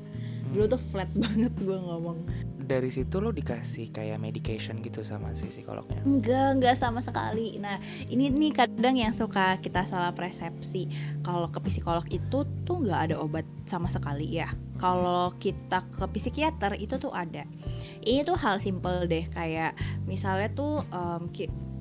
Dulu 0.51 0.65
tuh 0.67 0.81
flat 0.91 1.09
banget 1.23 1.53
gue 1.57 1.77
ngomong 1.77 2.17
dari 2.63 2.89
situ 2.93 3.19
lo 3.19 3.33
dikasih 3.33 3.89
kayak 3.89 4.21
medication 4.21 4.79
gitu 4.79 5.01
sama 5.01 5.33
si 5.33 5.49
psikolognya? 5.49 6.01
Enggak, 6.05 6.47
enggak 6.57 6.75
sama 6.79 6.99
sekali. 7.01 7.57
Nah, 7.57 7.81
ini 8.07 8.29
nih 8.29 8.53
kadang 8.53 8.95
yang 8.97 9.13
suka 9.13 9.57
kita 9.59 9.85
salah 9.89 10.13
persepsi. 10.13 10.87
Kalau 11.25 11.49
ke 11.49 11.59
psikolog 11.65 12.05
itu 12.09 12.45
tuh 12.63 12.77
nggak 12.81 13.11
ada 13.11 13.15
obat 13.19 13.45
sama 13.65 13.89
sekali 13.89 14.39
ya. 14.39 14.49
Kalau 14.77 15.33
kita 15.37 15.85
ke 15.93 16.05
psikiater 16.13 16.77
itu 16.77 16.97
tuh 16.97 17.13
ada. 17.13 17.45
Ini 18.01 18.25
tuh 18.25 18.37
hal 18.37 18.57
simple 18.57 19.05
deh 19.05 19.25
kayak 19.33 19.77
misalnya 20.09 20.49
tuh 20.53 20.81
um, 20.89 21.29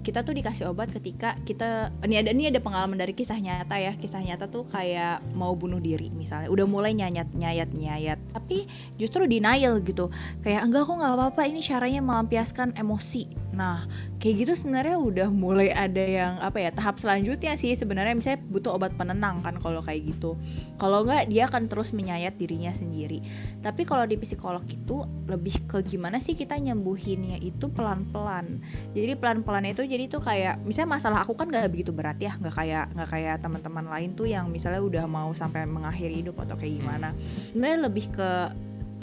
kita 0.00 0.24
tuh 0.24 0.32
dikasih 0.32 0.72
obat 0.72 0.88
ketika 0.90 1.36
kita 1.44 1.92
ini 2.04 2.20
ada 2.20 2.32
ini 2.32 2.48
ada 2.48 2.60
pengalaman 2.60 2.96
dari 2.96 3.12
kisah 3.12 3.36
nyata 3.36 3.76
ya. 3.76 3.92
Kisah 4.00 4.20
nyata 4.24 4.48
tuh 4.48 4.64
kayak 4.68 5.20
mau 5.36 5.52
bunuh 5.52 5.78
diri 5.78 6.08
misalnya. 6.12 6.48
Udah 6.48 6.64
mulai 6.64 6.96
nyayat 6.96 7.28
nyayat 7.36 7.70
nyayat. 7.76 8.18
Tapi 8.32 8.64
justru 8.96 9.28
denial 9.28 9.80
gitu. 9.84 10.08
Kayak 10.40 10.68
enggak 10.68 10.88
kok 10.88 10.96
nggak 10.96 11.14
apa-apa. 11.16 11.42
Ini 11.48 11.60
caranya 11.60 12.00
melampiaskan 12.00 12.76
emosi 12.80 13.28
nah 13.50 13.82
kayak 14.22 14.46
gitu 14.46 14.52
sebenarnya 14.54 14.96
udah 14.96 15.28
mulai 15.28 15.74
ada 15.74 15.98
yang 15.98 16.38
apa 16.38 16.62
ya 16.62 16.70
tahap 16.70 17.02
selanjutnya 17.02 17.58
sih 17.58 17.74
sebenarnya. 17.74 18.14
Misalnya 18.14 18.40
butuh 18.46 18.78
obat 18.78 18.94
penenang 18.94 19.42
kan 19.42 19.58
kalau 19.58 19.82
kayak 19.82 20.06
gitu. 20.06 20.38
Kalau 20.78 21.02
enggak 21.02 21.26
dia 21.28 21.50
akan 21.50 21.66
terus 21.66 21.90
menyayat 21.90 22.38
dirinya 22.38 22.70
sendiri. 22.70 23.20
Tapi 23.60 23.82
kalau 23.82 24.06
di 24.06 24.14
psikolog 24.16 24.62
itu 24.70 25.02
lebih 25.26 25.66
ke 25.66 25.82
gimana 25.82 26.22
sih 26.22 26.38
kita 26.38 26.54
nyembuhinnya 26.56 27.42
itu 27.42 27.66
pelan-pelan? 27.70 28.62
Jadi 28.94 29.12
pelan-pelan 29.18 29.66
itu 29.66 29.82
jadi 29.82 30.06
tuh 30.06 30.22
kayak 30.22 30.62
misalnya 30.62 30.96
masalah 31.00 31.18
aku 31.26 31.34
kan 31.34 31.50
gak 31.50 31.70
begitu 31.70 31.90
berat 31.90 32.18
ya. 32.22 32.38
Nggak 32.38 32.54
kayak 32.54 32.84
nggak 32.94 33.08
kayak 33.10 33.36
teman-teman 33.42 33.86
lain 33.90 34.10
tuh 34.14 34.30
yang 34.30 34.46
misalnya 34.48 34.80
udah 34.80 35.04
mau 35.10 35.34
sampai 35.34 35.66
mengakhiri 35.66 36.22
hidup 36.22 36.38
atau 36.38 36.54
kayak 36.54 36.78
gimana. 36.78 37.12
Sebenarnya 37.50 37.78
lebih 37.90 38.06
ke 38.14 38.30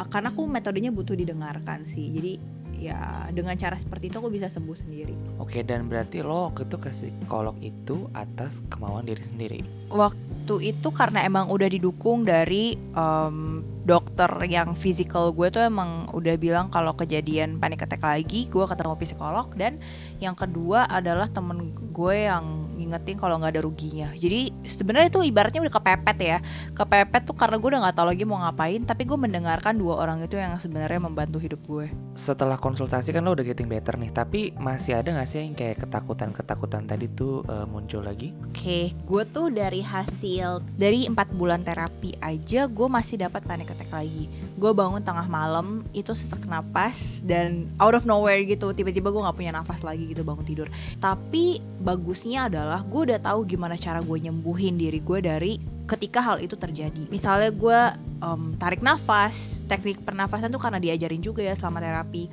karena 0.06 0.30
aku 0.30 0.46
metodenya 0.46 0.94
butuh 0.94 1.18
didengarkan 1.18 1.90
sih. 1.90 2.14
Jadi 2.14 2.34
ya 2.78 3.26
dengan 3.34 3.58
cara 3.58 3.76
seperti 3.76 4.14
itu 4.14 4.22
aku 4.22 4.30
bisa 4.30 4.48
sembuh 4.48 4.78
sendiri. 4.78 5.16
Oke 5.42 5.66
dan 5.66 5.90
berarti 5.90 6.22
lo 6.22 6.54
waktu 6.54 6.70
itu 6.70 6.78
ke 6.78 6.90
psikolog 6.94 7.58
itu 7.60 8.06
atas 8.14 8.62
kemauan 8.70 9.10
diri 9.10 9.24
sendiri. 9.26 9.60
Waktu 9.90 10.56
itu 10.62 10.90
karena 10.94 11.26
emang 11.26 11.50
udah 11.50 11.68
didukung 11.68 12.24
dari 12.24 12.78
um, 12.94 13.66
dokter 13.88 14.28
yang 14.52 14.76
physical 14.76 15.32
gue 15.32 15.48
tuh 15.48 15.64
emang 15.64 16.12
udah 16.12 16.36
bilang 16.36 16.68
kalau 16.68 16.92
kejadian 16.92 17.56
panic 17.56 17.88
attack 17.88 18.04
lagi 18.04 18.52
gue 18.52 18.66
ketemu 18.68 19.00
psikolog 19.00 19.48
dan 19.56 19.80
yang 20.20 20.36
kedua 20.36 20.92
adalah 20.92 21.32
temen 21.32 21.72
gue 21.96 22.28
yang 22.28 22.67
ngingetin 22.78 23.18
kalau 23.18 23.42
nggak 23.42 23.58
ada 23.58 23.62
ruginya. 23.66 24.14
Jadi 24.14 24.54
sebenarnya 24.70 25.10
itu 25.10 25.20
ibaratnya 25.26 25.62
udah 25.66 25.74
kepepet 25.74 26.18
ya. 26.22 26.38
Kepepet 26.78 27.26
tuh 27.26 27.34
karena 27.34 27.58
gue 27.58 27.70
udah 27.74 27.82
nggak 27.90 27.96
tahu 27.98 28.08
lagi 28.14 28.24
mau 28.24 28.38
ngapain 28.46 28.82
tapi 28.86 29.04
gue 29.10 29.18
mendengarkan 29.18 29.74
dua 29.74 30.06
orang 30.06 30.22
itu 30.22 30.38
yang 30.38 30.54
sebenarnya 30.62 31.02
membantu 31.02 31.42
hidup 31.42 31.62
gue. 31.66 31.90
Setelah 32.14 32.62
konsultasi 32.62 33.10
kan 33.10 33.26
lo 33.26 33.34
udah 33.34 33.46
getting 33.46 33.66
better 33.66 33.98
nih 33.98 34.14
tapi 34.14 34.54
masih 34.62 35.02
ada 35.02 35.10
nggak 35.10 35.28
sih 35.28 35.42
yang 35.42 35.58
kayak 35.58 35.82
ketakutan 35.82 36.30
ketakutan 36.30 36.84
tadi 36.86 37.10
tuh 37.10 37.42
uh, 37.50 37.66
muncul 37.66 38.06
lagi? 38.06 38.36
Oke 38.46 38.54
okay, 38.54 38.84
gue 38.94 39.24
tuh 39.34 39.50
dari 39.50 39.82
hasil 39.82 40.62
dari 40.78 41.10
empat 41.10 41.34
bulan 41.34 41.66
terapi 41.66 42.14
aja 42.22 42.70
gue 42.70 42.88
masih 42.92 43.24
dapat 43.24 43.42
panic 43.48 43.74
attack 43.74 43.90
lagi. 43.90 44.30
Gue 44.60 44.76
bangun 44.76 45.02
tengah 45.02 45.26
malam 45.26 45.82
itu 45.96 46.14
sesak 46.14 46.44
napas 46.46 47.24
dan 47.24 47.72
out 47.80 47.96
of 47.96 48.04
nowhere 48.04 48.44
gitu 48.44 48.70
tiba-tiba 48.76 49.10
gue 49.10 49.22
nggak 49.24 49.38
punya 49.38 49.52
nafas 49.56 49.82
lagi 49.82 50.12
gitu 50.12 50.28
bangun 50.28 50.44
tidur. 50.44 50.68
Tapi 51.00 51.64
bagusnya 51.80 52.52
adalah 52.52 52.67
gue 52.84 53.02
udah 53.12 53.20
tahu 53.24 53.48
gimana 53.48 53.80
cara 53.80 54.04
gue 54.04 54.18
nyembuhin 54.20 54.76
diri 54.76 55.00
gue 55.00 55.20
dari 55.24 55.52
ketika 55.88 56.20
hal 56.20 56.44
itu 56.44 56.60
terjadi. 56.60 57.08
Misalnya 57.08 57.50
gue 57.56 57.80
um, 58.20 58.54
tarik 58.60 58.84
nafas 58.84 59.64
teknik 59.66 60.04
pernafasan 60.04 60.52
tuh 60.52 60.60
karena 60.60 60.78
diajarin 60.78 61.24
juga 61.24 61.42
ya 61.42 61.56
selama 61.56 61.80
terapi. 61.80 62.28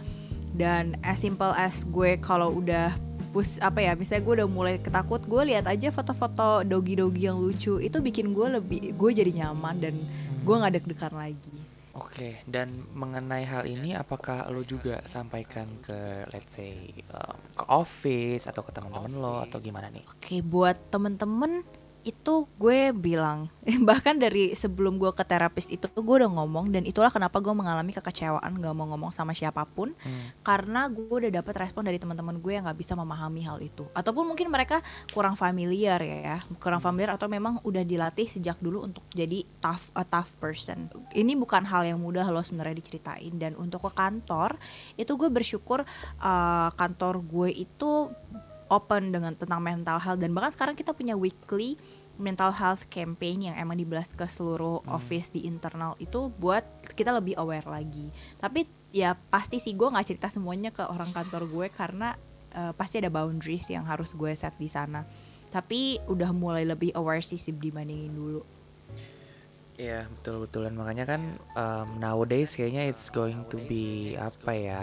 Dan 0.54 0.98
as 1.02 1.22
simple 1.22 1.50
as 1.54 1.86
gue 1.86 2.18
kalau 2.18 2.58
udah 2.58 2.94
pus 3.34 3.58
apa 3.58 3.82
ya 3.82 3.98
misalnya 3.98 4.22
gue 4.22 4.34
udah 4.38 4.48
mulai 4.48 4.74
ketakut 4.78 5.26
gue 5.26 5.42
lihat 5.50 5.66
aja 5.66 5.90
foto-foto 5.90 6.62
dogi-dogi 6.62 7.26
yang 7.26 7.34
lucu 7.34 7.82
itu 7.82 7.98
bikin 7.98 8.30
gue 8.30 8.46
lebih 8.62 8.94
gue 8.94 9.10
jadi 9.10 9.42
nyaman 9.42 9.82
dan 9.82 9.94
gue 10.46 10.54
nggak 10.54 10.78
deg-degan 10.78 11.14
lagi 11.18 11.73
Oke, 11.94 12.42
dan 12.50 12.90
mengenai 12.90 13.46
hal 13.46 13.70
ini, 13.70 13.94
apakah 13.94 14.50
lo 14.50 14.66
juga 14.66 14.98
sampaikan 15.06 15.78
ke, 15.78 16.26
let's 16.34 16.58
say, 16.58 16.90
um, 17.14 17.38
ke 17.54 17.64
office 17.70 18.50
atau 18.50 18.66
ke 18.66 18.74
teman-teman 18.74 19.14
lo 19.14 19.38
atau 19.46 19.62
gimana 19.62 19.94
nih? 19.94 20.02
Oke, 20.10 20.42
buat 20.42 20.90
temen-temen 20.90 21.62
itu 22.04 22.46
gue 22.60 22.92
bilang 22.92 23.48
bahkan 23.88 24.14
dari 24.20 24.52
sebelum 24.52 25.00
gue 25.00 25.10
ke 25.16 25.24
terapis 25.24 25.72
itu 25.72 25.88
gue 25.88 26.14
udah 26.20 26.30
ngomong 26.30 26.70
dan 26.70 26.84
itulah 26.84 27.08
kenapa 27.08 27.40
gue 27.40 27.52
mengalami 27.56 27.96
kekecewaan 27.96 28.60
gak 28.60 28.74
mau 28.76 28.86
ngomong 28.92 29.10
sama 29.10 29.32
siapa 29.32 29.64
pun 29.64 29.96
Hmm. 30.04 30.36
karena 30.44 30.84
gue 30.90 31.08
udah 31.08 31.32
dapet 31.40 31.54
respon 31.56 31.86
dari 31.86 31.96
teman-teman 31.96 32.36
gue 32.36 32.52
yang 32.52 32.68
nggak 32.68 32.76
bisa 32.76 32.92
memahami 32.92 33.46
hal 33.46 33.56
itu. 33.62 33.88
Ataupun 33.96 34.28
mungkin 34.28 34.52
mereka 34.52 34.84
kurang 35.16 35.38
familiar 35.38 35.96
ya 36.02 36.44
kurang 36.60 36.84
familiar 36.84 37.16
atau 37.16 37.30
memang 37.30 37.62
udah 37.64 37.80
dilatih 37.86 38.28
sejak 38.28 38.60
dulu 38.60 38.84
untuk 38.84 39.06
jadi 39.14 39.46
tough 39.64 39.88
a 39.96 40.04
tough 40.04 40.36
person. 40.36 40.92
Ini 41.14 41.32
bukan 41.40 41.64
hal 41.64 41.88
yang 41.88 42.02
mudah 42.02 42.28
loh 42.28 42.44
sebenarnya 42.44 42.76
diceritain 42.76 43.32
dan 43.40 43.56
untuk 43.56 43.86
ke 43.88 43.90
kantor 43.96 44.60
itu 45.00 45.12
gue 45.16 45.30
bersyukur 45.32 45.86
uh, 46.20 46.68
kantor 46.76 47.24
gue 47.24 47.48
itu 47.54 48.12
open 48.74 49.14
dengan 49.14 49.38
tentang 49.38 49.62
mental 49.62 50.02
health. 50.02 50.18
Dan 50.18 50.34
bahkan 50.34 50.50
sekarang 50.50 50.74
kita 50.74 50.90
punya 50.90 51.14
weekly 51.14 51.78
mental 52.18 52.50
health 52.50 52.90
campaign 52.90 53.50
yang 53.50 53.56
emang 53.58 53.78
dibelas 53.78 54.10
ke 54.10 54.26
seluruh 54.26 54.82
Hmm. 54.82 54.98
office 54.98 55.30
di 55.30 55.46
internal 55.46 55.94
itu 56.02 56.30
buat 56.34 56.66
kita 56.98 57.14
lebih 57.14 57.38
aware 57.38 57.66
lagi. 57.70 58.10
Tapi 58.42 58.66
ya 58.90 59.14
pasti 59.30 59.62
sih 59.62 59.78
gue 59.78 59.86
nggak 59.86 60.06
cerita 60.06 60.26
semuanya 60.30 60.74
ke 60.74 60.82
orang 60.86 61.10
kantor 61.14 61.46
gue 61.46 61.66
karena 61.70 62.18
eh, 62.54 62.70
pasti 62.74 63.02
ada 63.02 63.10
boundaries 63.10 63.66
yang 63.70 63.86
harus 63.86 64.14
gue 64.14 64.30
set 64.34 64.54
di 64.58 64.66
sana. 64.70 65.06
Tapi 65.50 66.02
udah 66.10 66.34
mulai 66.34 66.66
lebih 66.66 66.90
aware 66.98 67.22
sih 67.22 67.38
sih 67.38 67.54
dibandingin 67.54 68.10
dulu 68.10 68.42
Iya 69.74 70.06
betul 70.06 70.46
betul 70.46 70.70
dan 70.70 70.78
makanya 70.78 71.02
kan 71.02 71.22
um, 71.58 71.98
nowadays 71.98 72.54
kayaknya 72.54 72.86
it's 72.86 73.10
going 73.10 73.42
to 73.50 73.58
be 73.66 74.14
apa 74.14 74.54
ya 74.54 74.80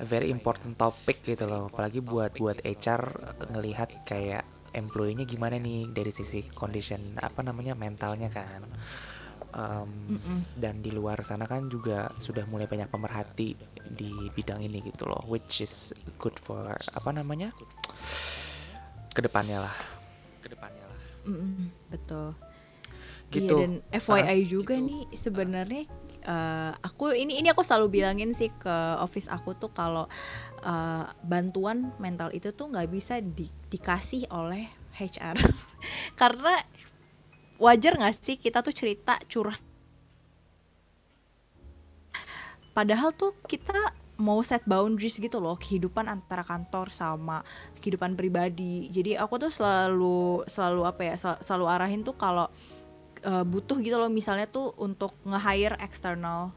a 0.00 0.06
very 0.08 0.32
important 0.32 0.80
topic 0.80 1.20
gitu 1.20 1.44
loh. 1.44 1.68
Apalagi 1.68 2.00
buat 2.00 2.32
buat 2.40 2.64
HR 2.64 3.02
ngelihat 3.52 4.08
kayak 4.08 4.48
employee-nya 4.72 5.28
gimana 5.28 5.60
nih 5.60 5.92
dari 5.92 6.08
sisi 6.16 6.48
condition 6.48 7.20
apa 7.20 7.44
namanya 7.44 7.76
mentalnya 7.76 8.32
kan. 8.32 8.64
Um, 9.52 10.16
dan 10.56 10.80
di 10.80 10.88
luar 10.88 11.20
sana 11.20 11.44
kan 11.44 11.68
juga 11.68 12.08
sudah 12.16 12.48
mulai 12.48 12.64
banyak 12.64 12.88
pemerhati 12.88 13.52
di 13.84 14.32
bidang 14.32 14.64
ini 14.64 14.80
gitu 14.80 15.04
loh 15.04 15.28
which 15.28 15.60
is 15.60 15.92
good 16.16 16.32
for 16.40 16.72
apa 16.72 17.10
namanya 17.12 17.52
ke 19.12 19.20
depannya 19.20 19.60
lah 19.60 19.76
ke 20.40 20.48
depannya 20.48 20.88
lah. 20.88 21.00
Mm-mm, 21.28 21.68
betul 21.92 22.32
Gitu. 23.32 23.48
Iya, 23.48 23.64
dan 23.64 23.72
FYI 23.90 24.20
Ah, 24.28 24.38
juga 24.44 24.74
gitu. 24.76 24.84
nih 24.86 25.02
sebenarnya 25.16 25.84
eh, 26.22 26.72
aku 26.84 27.16
ini 27.16 27.40
ini 27.40 27.48
aku 27.48 27.64
selalu 27.64 27.88
bilangin 27.98 28.36
sih 28.36 28.52
ke 28.52 28.76
office 29.00 29.26
aku 29.32 29.56
tuh 29.56 29.72
kalau 29.72 30.04
eh, 30.62 31.04
bantuan 31.24 31.90
mental 31.96 32.28
itu 32.36 32.52
tuh 32.52 32.68
nggak 32.68 32.88
bisa 32.92 33.24
di- 33.24 33.50
dikasih 33.72 34.28
oleh 34.30 34.68
HR 35.00 35.40
karena 36.20 36.60
wajar 37.56 37.96
nggak 37.96 38.14
sih 38.20 38.36
kita 38.36 38.60
tuh 38.60 38.74
cerita 38.76 39.16
curah 39.26 39.56
padahal 42.72 43.12
tuh 43.12 43.36
kita 43.48 43.74
mau 44.16 44.38
set 44.44 44.62
boundaries 44.68 45.18
gitu 45.18 45.42
loh 45.42 45.58
kehidupan 45.58 46.06
antara 46.06 46.44
kantor 46.46 46.92
sama 46.92 47.42
kehidupan 47.80 48.14
pribadi 48.14 48.86
jadi 48.88 49.18
aku 49.18 49.48
tuh 49.48 49.50
selalu 49.50 50.46
selalu 50.46 50.82
apa 50.86 51.02
ya 51.02 51.14
sel- 51.18 51.40
selalu 51.42 51.66
arahin 51.68 52.00
tuh 52.06 52.14
kalau 52.14 52.46
uh, 52.46 52.81
butuh 53.22 53.78
gitu 53.78 53.96
loh 53.96 54.10
misalnya 54.10 54.50
tuh 54.50 54.74
untuk 54.78 55.14
nge-hire 55.22 55.78
external 55.78 56.50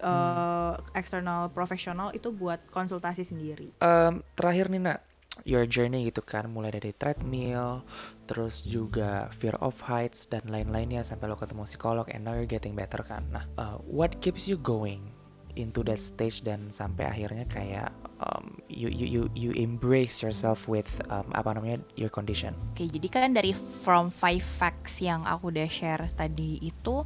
uh, 0.00 0.76
external 0.92 1.48
profesional 1.52 2.12
itu 2.12 2.32
buat 2.32 2.60
konsultasi 2.72 3.24
sendiri. 3.24 3.72
Em, 3.80 4.20
terakhir 4.36 4.68
nih 4.72 4.82
nak. 4.82 5.00
Your 5.44 5.68
journey 5.68 6.08
gitu 6.08 6.24
kan 6.24 6.48
mulai 6.48 6.72
dari 6.72 6.96
treadmill 6.96 7.84
terus 8.24 8.64
juga 8.64 9.28
fear 9.36 9.52
of 9.60 9.76
heights 9.84 10.24
dan 10.24 10.48
lain-lainnya 10.48 11.04
sampai 11.04 11.28
lo 11.28 11.36
ketemu 11.36 11.68
psikolog 11.68 12.08
and 12.08 12.24
now 12.24 12.32
you're 12.32 12.48
getting 12.48 12.72
better 12.72 13.04
kan. 13.04 13.28
Nah 13.28 13.44
uh, 13.60 13.76
what 13.84 14.16
keeps 14.24 14.48
you 14.48 14.56
going 14.56 15.15
into 15.56 15.82
that 15.82 15.98
stage 15.98 16.44
dan 16.44 16.68
sampai 16.70 17.08
akhirnya 17.08 17.48
kayak 17.48 17.90
um, 18.20 18.60
you, 18.68 18.88
you 18.92 19.06
you 19.08 19.22
you 19.32 19.50
embrace 19.56 20.20
yourself 20.20 20.68
with 20.68 20.88
um, 21.08 21.26
apa 21.32 21.56
namanya 21.56 21.80
your 21.96 22.12
condition 22.12 22.54
Oke, 22.76 22.86
jadi 22.86 23.08
kan 23.08 23.32
dari 23.34 23.56
from 23.56 24.12
five 24.12 24.44
facts 24.44 25.00
yang 25.00 25.24
aku 25.24 25.50
udah 25.50 25.68
share 25.68 26.12
tadi 26.14 26.60
itu 26.60 27.02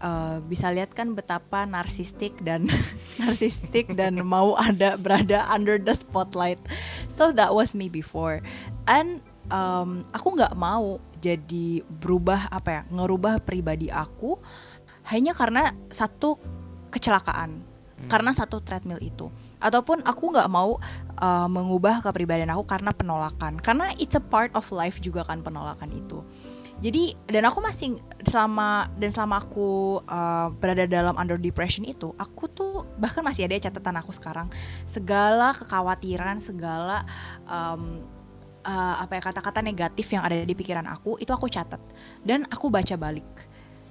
uh, 0.00 0.38
bisa 0.44 0.72
lihat 0.72 0.92
kan 0.92 1.16
betapa 1.16 1.64
narsistik 1.64 2.36
dan 2.44 2.68
narsistik 3.22 3.92
dan 3.96 4.20
mau 4.24 4.56
ada 4.58 4.96
berada 5.00 5.46
under 5.48 5.80
the 5.80 5.94
spotlight. 5.96 6.60
So 7.12 7.32
that 7.36 7.52
was 7.52 7.72
me 7.72 7.88
before. 7.88 8.44
And 8.88 9.24
um, 9.48 10.04
aku 10.12 10.36
nggak 10.36 10.54
mau 10.58 11.00
jadi 11.20 11.80
berubah 11.86 12.52
apa 12.52 12.68
ya, 12.68 12.82
ngerubah 12.92 13.42
pribadi 13.44 13.88
aku 13.88 14.36
hanya 15.06 15.32
karena 15.32 15.70
satu 15.88 16.36
kecelakaan 16.90 17.62
karena 18.04 18.30
satu 18.36 18.60
treadmill 18.60 19.00
itu. 19.00 19.32
Ataupun 19.56 20.04
aku 20.04 20.36
nggak 20.36 20.50
mau 20.52 20.76
uh, 21.16 21.48
mengubah 21.48 22.04
kepribadian 22.04 22.52
aku 22.52 22.68
karena 22.68 22.92
penolakan. 22.92 23.56
Karena 23.56 23.90
it's 23.96 24.14
a 24.14 24.22
part 24.22 24.52
of 24.52 24.68
life 24.68 25.00
juga 25.00 25.24
kan 25.24 25.40
penolakan 25.40 25.88
itu. 25.96 26.20
Jadi 26.76 27.16
dan 27.32 27.48
aku 27.48 27.64
masih 27.64 27.96
selama 28.28 28.92
dan 29.00 29.08
selama 29.08 29.40
aku 29.40 30.04
uh, 30.04 30.52
berada 30.60 30.84
dalam 30.84 31.16
under 31.16 31.40
depression 31.40 31.88
itu 31.88 32.12
aku 32.20 32.52
tuh 32.52 32.84
bahkan 33.00 33.24
masih 33.24 33.48
ada 33.48 33.56
catatan 33.56 33.96
aku 33.96 34.12
sekarang. 34.12 34.52
Segala 34.84 35.56
kekhawatiran 35.56 36.36
segala 36.36 37.08
um, 37.48 38.04
uh, 38.68 39.00
apa 39.00 39.16
ya 39.16 39.22
kata-kata 39.24 39.64
negatif 39.64 40.12
yang 40.12 40.20
ada 40.20 40.36
di 40.36 40.52
pikiran 40.52 40.84
aku 40.84 41.16
itu 41.16 41.32
aku 41.32 41.48
catat. 41.48 41.80
Dan 42.20 42.44
aku 42.52 42.68
baca 42.68 42.92
balik. 43.00 43.26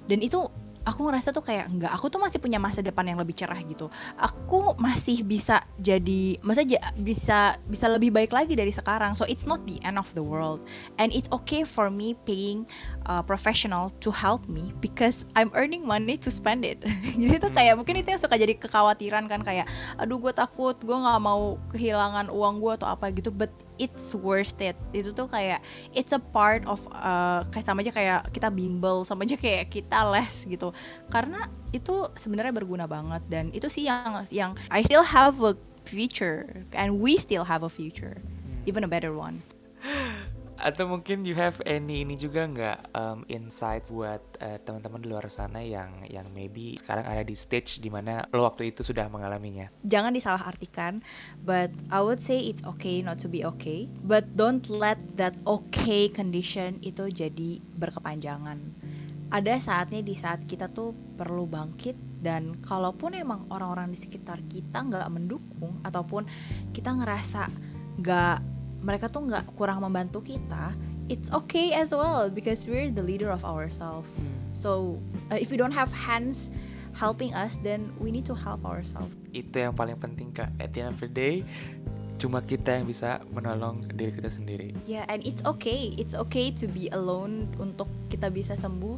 Dan 0.06 0.22
itu 0.22 0.46
aku 0.86 1.10
ngerasa 1.10 1.34
tuh 1.34 1.42
kayak 1.42 1.66
enggak 1.66 1.90
aku 1.90 2.06
tuh 2.06 2.22
masih 2.22 2.38
punya 2.38 2.62
masa 2.62 2.78
depan 2.78 3.02
yang 3.02 3.18
lebih 3.18 3.34
cerah 3.34 3.58
gitu. 3.66 3.90
Aku 4.14 4.78
masih 4.78 5.26
bisa 5.26 5.66
jadi 5.82 6.38
maksudnya 6.46 6.78
bisa 6.94 7.58
bisa 7.66 7.90
lebih 7.90 8.14
baik 8.14 8.30
lagi 8.30 8.54
dari 8.54 8.70
sekarang. 8.70 9.18
So 9.18 9.26
it's 9.26 9.42
not 9.42 9.66
the 9.66 9.82
end 9.82 9.98
of 9.98 10.06
the 10.14 10.22
world. 10.22 10.62
And 11.02 11.10
it's 11.10 11.26
okay 11.42 11.66
for 11.66 11.90
me 11.90 12.14
paying 12.22 12.70
a 13.10 13.26
professional 13.26 13.90
to 14.06 14.14
help 14.14 14.46
me 14.46 14.70
because 14.78 15.26
I'm 15.34 15.50
earning 15.58 15.82
money 15.82 16.14
to 16.22 16.30
spend 16.30 16.62
it. 16.62 16.78
Jadi 17.20 17.42
tuh 17.42 17.50
kayak 17.50 17.74
mungkin 17.74 17.98
itu 17.98 18.14
yang 18.14 18.22
suka 18.22 18.38
jadi 18.38 18.54
kekhawatiran 18.54 19.26
kan 19.26 19.42
kayak 19.42 19.66
aduh 19.98 20.22
gue 20.22 20.30
takut 20.30 20.78
gue 20.78 20.94
nggak 20.94 21.18
mau 21.18 21.58
kehilangan 21.74 22.30
uang 22.30 22.62
gue 22.62 22.72
atau 22.78 22.86
apa 22.86 23.10
gitu. 23.10 23.34
But 23.34 23.50
it's 23.76 24.12
worth 24.16 24.56
it. 24.60 24.76
Itu 24.92 25.12
tuh 25.12 25.28
kayak 25.28 25.60
it's 25.92 26.12
a 26.12 26.20
part 26.20 26.64
of 26.68 26.82
uh, 26.92 27.44
kayak 27.48 27.66
sama 27.66 27.80
aja 27.84 27.92
kayak 27.92 28.20
kita 28.32 28.48
bimbel 28.52 29.04
sama 29.06 29.24
aja 29.24 29.36
kayak 29.38 29.72
kita 29.72 30.06
les 30.12 30.44
gitu. 30.44 30.72
Karena 31.08 31.48
itu 31.72 32.08
sebenarnya 32.16 32.52
berguna 32.52 32.84
banget 32.88 33.22
dan 33.28 33.48
itu 33.52 33.66
sih 33.68 33.88
yang 33.88 34.24
yang 34.32 34.52
I 34.68 34.84
still 34.84 35.04
have 35.04 35.40
a 35.44 35.56
future 35.86 36.66
and 36.74 37.00
we 37.00 37.16
still 37.16 37.46
have 37.46 37.62
a 37.64 37.70
future. 37.70 38.20
Even 38.66 38.82
a 38.82 38.90
better 38.90 39.14
one 39.14 39.46
atau 40.66 40.90
mungkin 40.90 41.22
you 41.22 41.38
have 41.38 41.62
any 41.62 42.02
ini 42.02 42.18
juga 42.18 42.42
nggak 42.42 42.78
um, 42.90 43.22
insight 43.30 43.86
buat 43.86 44.18
uh, 44.42 44.58
teman-teman 44.66 44.98
di 44.98 45.06
luar 45.06 45.30
sana 45.30 45.62
yang 45.62 46.02
yang 46.10 46.26
maybe 46.34 46.74
sekarang 46.82 47.06
ada 47.06 47.22
di 47.22 47.38
stage 47.38 47.78
di 47.78 47.86
mana 47.86 48.26
lo 48.34 48.42
waktu 48.42 48.74
itu 48.74 48.82
sudah 48.82 49.06
mengalaminya? 49.06 49.70
Jangan 49.86 50.10
disalahartikan 50.10 51.06
but 51.46 51.70
I 51.94 52.02
would 52.02 52.18
say 52.18 52.42
it's 52.42 52.66
okay 52.66 52.98
not 52.98 53.22
to 53.22 53.30
be 53.30 53.46
okay. 53.46 53.86
But 54.02 54.34
don't 54.34 54.66
let 54.66 54.98
that 55.22 55.38
okay 55.46 56.10
condition 56.10 56.82
itu 56.82 57.14
jadi 57.14 57.62
berkepanjangan. 57.78 58.58
Ada 59.30 59.62
saatnya 59.62 60.02
di 60.02 60.18
saat 60.18 60.50
kita 60.50 60.66
tuh 60.74 60.90
perlu 61.14 61.46
bangkit 61.46 61.94
dan 62.18 62.58
kalaupun 62.58 63.14
emang 63.14 63.46
orang-orang 63.54 63.94
di 63.94 63.98
sekitar 64.02 64.42
kita 64.50 64.82
nggak 64.82 65.06
mendukung 65.14 65.78
ataupun 65.86 66.26
kita 66.74 66.90
ngerasa 66.90 67.46
nggak 68.02 68.55
mereka 68.86 69.10
tuh 69.10 69.26
nggak 69.26 69.50
kurang 69.58 69.82
membantu 69.82 70.22
kita 70.22 70.70
it's 71.10 71.26
okay 71.34 71.74
as 71.74 71.90
well 71.90 72.30
because 72.30 72.62
we're 72.70 72.94
the 72.94 73.02
leader 73.02 73.34
of 73.34 73.42
ourselves 73.42 74.06
so 74.54 75.02
uh, 75.34 75.38
if 75.38 75.50
we 75.50 75.58
don't 75.58 75.74
have 75.74 75.90
hands 75.90 76.54
helping 76.94 77.34
us 77.34 77.58
then 77.66 77.90
we 77.98 78.14
need 78.14 78.24
to 78.24 78.32
help 78.32 78.62
ourselves 78.62 79.10
itu 79.34 79.58
yang 79.58 79.74
paling 79.74 79.98
penting 79.98 80.30
kak 80.30 80.48
at 80.62 80.70
the 80.70 80.86
end 80.86 80.94
of 80.94 80.98
the 81.02 81.10
day 81.10 81.42
cuma 82.16 82.40
kita 82.40 82.80
yang 82.80 82.88
bisa 82.88 83.20
menolong 83.28 83.84
diri 83.92 84.14
kita 84.14 84.30
sendiri 84.32 84.72
Yeah, 84.88 85.04
and 85.10 85.20
it's 85.26 85.44
okay. 85.44 85.92
It's 86.00 86.16
okay 86.16 86.54
to 86.56 86.64
be 86.70 86.88
alone 86.94 87.50
untuk 87.60 87.90
kita 88.08 88.32
bisa 88.32 88.56
sembuh. 88.56 88.96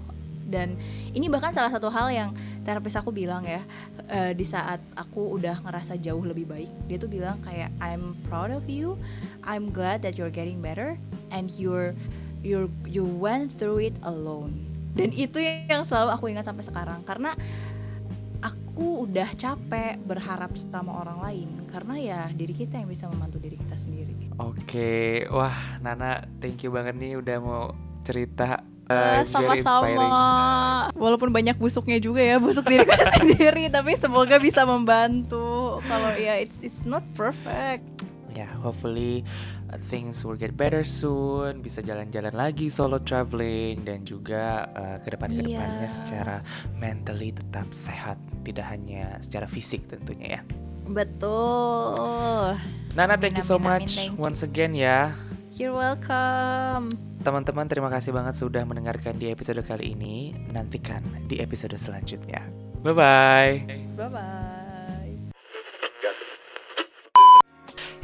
Dan 0.49 0.81
ini 1.13 1.29
bahkan 1.29 1.53
salah 1.53 1.69
satu 1.69 1.93
hal 1.93 2.09
yang 2.09 2.31
terapis 2.65 2.97
aku 2.97 3.13
bilang 3.13 3.45
ya 3.45 3.61
eh, 4.09 4.33
di 4.33 4.49
saat 4.49 4.81
aku 4.97 5.37
udah 5.37 5.61
ngerasa 5.61 6.01
jauh 6.01 6.25
lebih 6.25 6.49
baik. 6.49 6.71
Dia 6.89 6.97
tuh 6.97 7.11
bilang 7.11 7.37
kayak 7.45 7.69
I'm 7.85 8.17
proud 8.29 8.49
of 8.55 8.65
you. 8.65 8.97
I'm 9.49 9.73
glad 9.73 10.05
that 10.05 10.21
you're 10.21 10.33
getting 10.33 10.61
better 10.61 11.01
and 11.33 11.49
you're 11.57 11.97
you're 12.45 12.69
you 12.85 13.09
went 13.09 13.49
through 13.57 13.89
it 13.89 13.97
alone. 14.05 14.69
Dan 14.93 15.17
itu 15.17 15.41
yang 15.41 15.89
selalu 15.89 16.13
aku 16.13 16.25
ingat 16.29 16.45
sampai 16.45 16.69
sekarang 16.69 17.01
karena 17.09 17.33
aku 18.45 19.09
udah 19.09 19.33
capek 19.35 19.97
berharap 20.05 20.53
sama 20.55 21.01
orang 21.01 21.19
lain 21.25 21.49
karena 21.67 21.95
ya 21.99 22.21
diri 22.31 22.55
kita 22.55 22.79
yang 22.79 22.87
bisa 22.87 23.11
membantu 23.11 23.43
diri 23.43 23.59
kita 23.59 23.75
sendiri. 23.75 24.15
oke 24.39 25.27
wah 25.35 25.59
Nana 25.83 26.23
thank 26.39 26.63
you 26.63 26.71
banget 26.71 26.95
nih 26.95 27.19
udah 27.19 27.37
mau 27.43 27.65
cerita 28.07 28.63
Uh, 28.89 29.21
sama-sama. 29.29 30.89
Walaupun 30.97 31.29
banyak 31.29 31.61
busuknya 31.61 32.01
juga 32.01 32.25
ya, 32.25 32.41
busuk 32.41 32.65
diri 32.65 32.89
gue 32.89 32.97
sendiri, 33.21 33.69
tapi 33.69 34.01
semoga 34.01 34.41
bisa 34.41 34.65
membantu. 34.65 35.77
Kalau 35.85 36.17
ya 36.17 36.41
it's, 36.41 36.57
it's 36.65 36.83
not 36.89 37.05
perfect. 37.13 37.85
Ya, 38.39 38.49
hopefully 38.63 39.27
uh, 39.67 39.79
things 39.91 40.23
will 40.23 40.39
get 40.39 40.55
better 40.55 40.87
soon. 40.87 41.59
Bisa 41.59 41.83
jalan-jalan 41.83 42.31
lagi 42.31 42.71
solo 42.71 43.03
traveling 43.03 43.83
dan 43.83 44.07
juga 44.07 44.71
uh, 44.71 44.97
ke 45.03 45.11
depan 45.11 45.29
ke 45.29 45.43
depannya 45.43 45.87
Iya. 45.87 45.97
secara 45.99 46.37
mentally 46.75 47.35
tetap 47.35 47.67
sehat, 47.75 48.15
tidak 48.43 48.71
hanya 48.71 49.19
secara 49.19 49.51
fisik 49.51 49.91
tentunya 49.91 50.39
ya. 50.39 50.43
Betul. 50.89 52.57
Nana, 52.95 53.15
thank 53.15 53.35
you 53.35 53.45
so 53.45 53.59
Amin, 53.59 53.67
amin, 53.67 53.83
much 53.83 53.93
you. 53.99 54.15
once 54.17 54.41
again 54.41 54.73
ya. 54.73 55.13
You're 55.59 55.75
welcome. 55.75 56.95
Teman-teman, 57.19 57.67
terima 57.67 57.91
kasih 57.91 58.15
banget 58.15 58.39
sudah 58.39 58.63
mendengarkan 58.63 59.19
di 59.19 59.29
episode 59.29 59.59
kali 59.67 59.93
ini. 59.93 60.31
Nantikan 60.55 61.03
di 61.27 61.43
episode 61.43 61.75
selanjutnya. 61.75 62.47
Bye 62.81 62.95
bye. 62.95 63.55
Bye 63.99 64.07
bye. 64.09 64.38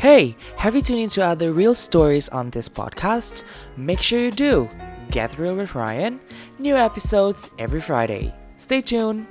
Hey, 0.05 0.37
have 0.59 0.77
you 0.77 0.83
tuned 0.83 1.01
into 1.01 1.25
other 1.25 1.51
real 1.51 1.75
stories 1.75 2.29
on 2.29 2.51
this 2.51 2.69
podcast? 2.69 3.43
Make 3.79 4.03
sure 4.03 4.21
you 4.21 4.31
do. 4.31 4.69
Get 5.11 5.39
Real 5.39 5.57
with 5.57 5.75
Ryan. 5.75 6.21
New 6.59 6.77
episodes 6.77 7.51
every 7.59 7.81
Friday. 7.81 8.35
Stay 8.59 8.83
tuned. 8.83 9.27